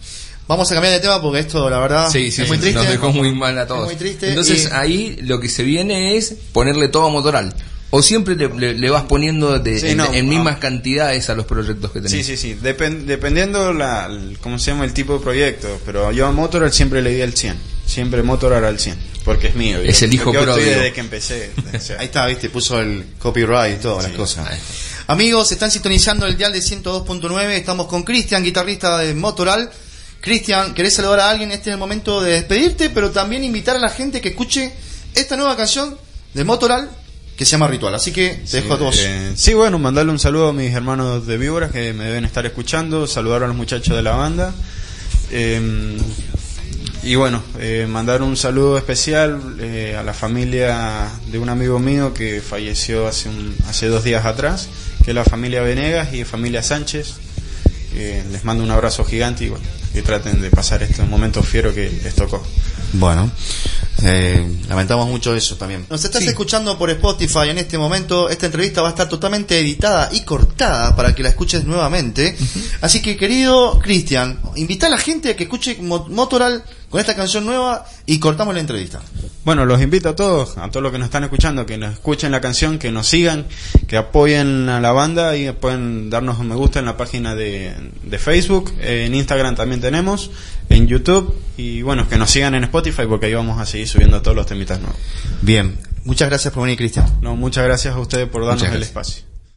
vamos 0.49 0.71
a 0.71 0.75
cambiar 0.75 0.95
de 0.95 1.01
tema 1.01 1.21
porque 1.23 1.41
esto, 1.41 1.71
la 1.71 1.79
verdad, 1.79 2.11
Sí, 2.11 2.33
sí, 2.33 2.43
es 2.43 2.49
muy 2.49 2.57
sí, 2.57 2.63
triste. 2.63 2.81
nos 2.81 2.89
dejó 2.91 3.13
muy 3.13 3.33
mal 3.33 3.57
a 3.59 3.67
todos. 3.67 3.83
Es 3.83 3.87
muy 3.87 3.97
triste. 3.97 4.29
Entonces 4.31 4.65
y- 4.65 4.75
ahí 4.75 5.19
lo 5.23 5.39
que 5.39 5.49
se 5.49 5.63
viene 5.63 6.17
es 6.17 6.35
ponerle 6.53 6.89
todo 6.89 7.07
a 7.07 7.11
Motoral. 7.11 7.55
O 7.91 8.03
siempre 8.03 8.37
le, 8.37 8.49
le- 8.51 8.75
le 8.75 8.91
vas 8.91 9.05
poniendo 9.05 9.59
de- 9.59 9.81
Sí, 9.81 9.87
en, 9.89 9.97
no, 9.97 10.13
en 10.13 10.27
ah. 10.27 10.29
mismas 10.29 10.59
cantidades 10.59 11.31
a 11.31 11.35
los 11.35 11.47
proyectos 11.47 11.91
que 11.91 12.01
tenés. 12.03 12.13
Sí, 12.13 12.23
sí, 12.23 12.37
sí. 12.37 12.59
Depen- 12.63 13.05
dependiendo 13.07 13.73
la, 13.73 14.05
el- 14.07 14.39
cómo 14.43 14.59
se 14.59 14.73
llama 14.73 14.85
el 14.85 14.93
tipo 14.93 15.15
de 15.15 15.21
proyecto. 15.21 15.81
Pero 15.87 16.13
yo 16.13 16.27
a 16.27 16.33
Motorhead 16.33 16.73
siempre 16.73 17.01
le 17.01 17.15
di 17.15 17.21
el 17.23 17.33
100. 17.35 17.57
Siempre 17.87 18.23
Motorhead 18.23 18.63
al 18.67 18.79
100. 18.79 18.95
Porque 19.25 19.47
es 19.49 19.55
mío. 19.55 19.79
Es 19.79 20.01
Yo- 20.01 20.07
el 20.07 20.13
hijo 20.15 20.31
pródigo. 20.33 20.55
desde 20.57 20.93
que 20.93 21.01
empecé. 21.01 21.51
o 21.75 21.81
sea, 21.81 21.99
Ahí 22.01 22.07
está, 22.07 22.27
viste, 22.27 22.51
puso 22.51 22.79
el 22.79 23.07
copyright 23.19 23.79
y 23.79 23.81
todas 23.83 24.05
las 24.05 24.13
cosas. 24.13 24.47
Amigos, 25.07 25.51
están 25.53 25.71
sintonizando 25.71 26.27
el 26.27 26.37
dial 26.37 26.53
de 26.53 26.61
102.9. 26.61 27.57
Estamos 27.57 27.87
con 27.87 28.03
Cristian, 28.03 28.45
guitarrista 28.45 28.99
de 28.99 29.15
Motoral. 29.15 29.71
Cristian, 30.21 30.75
¿querés 30.75 30.95
saludar 30.95 31.21
a 31.21 31.31
alguien? 31.31 31.51
Este 31.53 31.71
es 31.71 31.75
el 31.75 31.79
momento 31.79 32.21
de 32.21 32.33
despedirte, 32.33 32.91
pero 32.91 33.11
también 33.11 33.45
invitar 33.45 33.77
a 33.77 33.79
la 33.79 33.89
gente 33.89 34.21
que 34.21 34.31
escuche 34.31 34.73
esta 35.15 35.37
nueva 35.37 35.57
canción 35.57 35.97
de 36.35 36.45
Motoral 36.45 36.91
que 37.39 37.45
se 37.45 37.53
llama 37.53 37.69
Ritual. 37.69 37.95
Así 37.95 38.11
que 38.11 38.43
te 38.51 38.61
dejo 38.61 38.75
a 38.75 38.79
todos. 38.79 38.97
Eh, 38.99 39.33
sí, 39.37 39.55
bueno, 39.55 39.79
mandarle 39.79 40.11
un 40.11 40.19
saludo 40.19 40.49
a 40.49 40.53
mis 40.53 40.75
hermanos 40.75 41.25
de 41.25 41.39
Víboras 41.39 41.71
que 41.71 41.93
me 41.93 42.05
deben 42.05 42.25
estar 42.25 42.45
escuchando, 42.45 43.07
saludar 43.07 43.45
a 43.45 43.47
los 43.47 43.55
muchachos 43.55 43.95
de 43.95 44.03
la 44.03 44.17
banda. 44.17 44.53
Eh, 45.31 45.97
y 47.05 47.15
bueno, 47.15 47.41
eh, 47.61 47.87
mandar 47.89 48.23
un 48.23 48.37
saludo 48.37 48.77
especial 48.77 49.57
a 49.97 50.03
la 50.03 50.15
familia 50.15 51.09
de 51.31 51.39
un 51.39 51.49
amigo 51.49 51.79
mío 51.79 52.13
que 52.13 52.41
falleció 52.41 53.07
hace, 53.07 53.29
un, 53.29 53.55
hace 53.69 53.87
dos 53.87 54.03
días 54.03 54.27
atrás, 54.27 54.69
que 55.05 55.13
es 55.13 55.15
la 55.15 55.25
familia 55.25 55.63
Venegas 55.63 56.13
y 56.13 56.25
familia 56.25 56.65
Sánchez. 56.65 57.15
Les 57.95 58.45
mando 58.45 58.65
un 58.65 58.71
abrazo 58.71 59.05
gigante 59.05 59.45
y 59.45 59.49
bueno, 59.49 59.65
que 59.99 60.03
traten 60.05 60.41
de 60.41 60.49
pasar 60.49 60.81
este 60.85 61.03
momento 61.03 61.43
fiero 61.43 61.75
que 61.75 61.91
les 61.91 62.15
tocó. 62.15 62.41
Bueno, 62.93 63.33
eh, 64.05 64.47
lamentamos 64.69 65.09
mucho 65.09 65.35
eso 65.35 65.57
también. 65.57 65.87
Nos 65.91 66.05
estás 66.05 66.23
escuchando 66.23 66.79
por 66.79 66.89
Spotify 66.91 67.49
en 67.49 67.59
este 67.59 67.79
momento. 67.79 68.31
Esta 68.31 68.47
entrevista 68.47 68.81
va 68.81 68.89
a 68.89 68.91
estar 68.91 69.09
totalmente 69.09 69.59
editada 69.59 70.09
y 70.13 70.21
cortada 70.21 70.95
para 70.95 71.17
que 71.17 71.25
la 71.25 71.31
escuches 71.31 71.65
nuevamente. 71.65 72.37
Así 72.81 73.03
que, 73.03 73.17
querido 73.17 73.81
Cristian, 73.81 74.39
invita 74.55 74.87
a 74.87 74.91
la 74.91 74.99
gente 74.99 75.31
a 75.31 75.37
que 75.37 75.45
escuche 75.45 75.77
Motoral 75.81 76.63
con 76.89 77.01
esta 77.01 77.15
canción 77.15 77.45
nueva 77.45 77.85
y 78.07 78.19
cortamos 78.21 78.55
la 78.55 78.61
entrevista. 78.61 79.01
Bueno, 79.45 79.65
los 79.65 79.81
invito 79.81 80.11
a 80.11 80.17
todos, 80.17 80.59
a 80.59 80.69
todos 80.71 80.83
los 80.83 80.93
que 80.93 80.99
nos 80.99 81.07
están 81.07 81.25
escuchando, 81.25 81.67
que 81.67 81.79
nos 81.79 81.95
escuchen 81.95 82.31
la 82.31 82.41
canción, 82.41 82.79
que 82.79 82.91
nos 82.91 83.09
sigan, 83.09 83.47
que 83.87 83.97
apoyen 83.97 84.69
a 84.69 84.81
la 84.81 84.93
banda 84.93 85.37
y 85.37 85.51
pueden 85.53 86.11
darnos 86.11 86.39
un 86.39 86.49
me 86.49 86.55
gusta 86.55 86.79
en 86.79 86.87
la 86.87 86.97
página 86.97 87.35
de, 87.35 87.75
de 88.03 88.19
Facebook, 88.19 88.73
en 88.81 89.15
Instagram 89.15 89.55
también 89.55 89.81
tenemos, 89.89 90.31
en 90.69 90.87
YouTube 90.87 91.35
y 91.57 91.81
bueno, 91.81 92.09
que 92.09 92.19
nos 92.19 92.31
sigan 92.31 92.55
en 92.55 92.65
Spotify 92.65 93.05
porque 93.09 93.27
ahí 93.27 93.35
vamos 93.35 93.59
a 93.59 93.65
seguir 93.65 93.89
subiendo 93.89 94.21
todos 94.21 94.37
los 94.37 94.45
temitas 94.45 94.79
nuevos. 94.81 94.99
Bien, 95.41 95.79
muchas 96.05 96.29
gracias 96.29 96.53
por 96.53 96.65
venir, 96.65 96.77
Cristian. 96.77 97.07
No, 97.23 97.37
muchas 97.37 97.65
gracias 97.65 97.95
a 97.95 97.99
ustedes 97.99 98.29
por 98.29 98.45
darnos 98.45 98.69
el 98.69 98.83
espacio. 98.83 99.28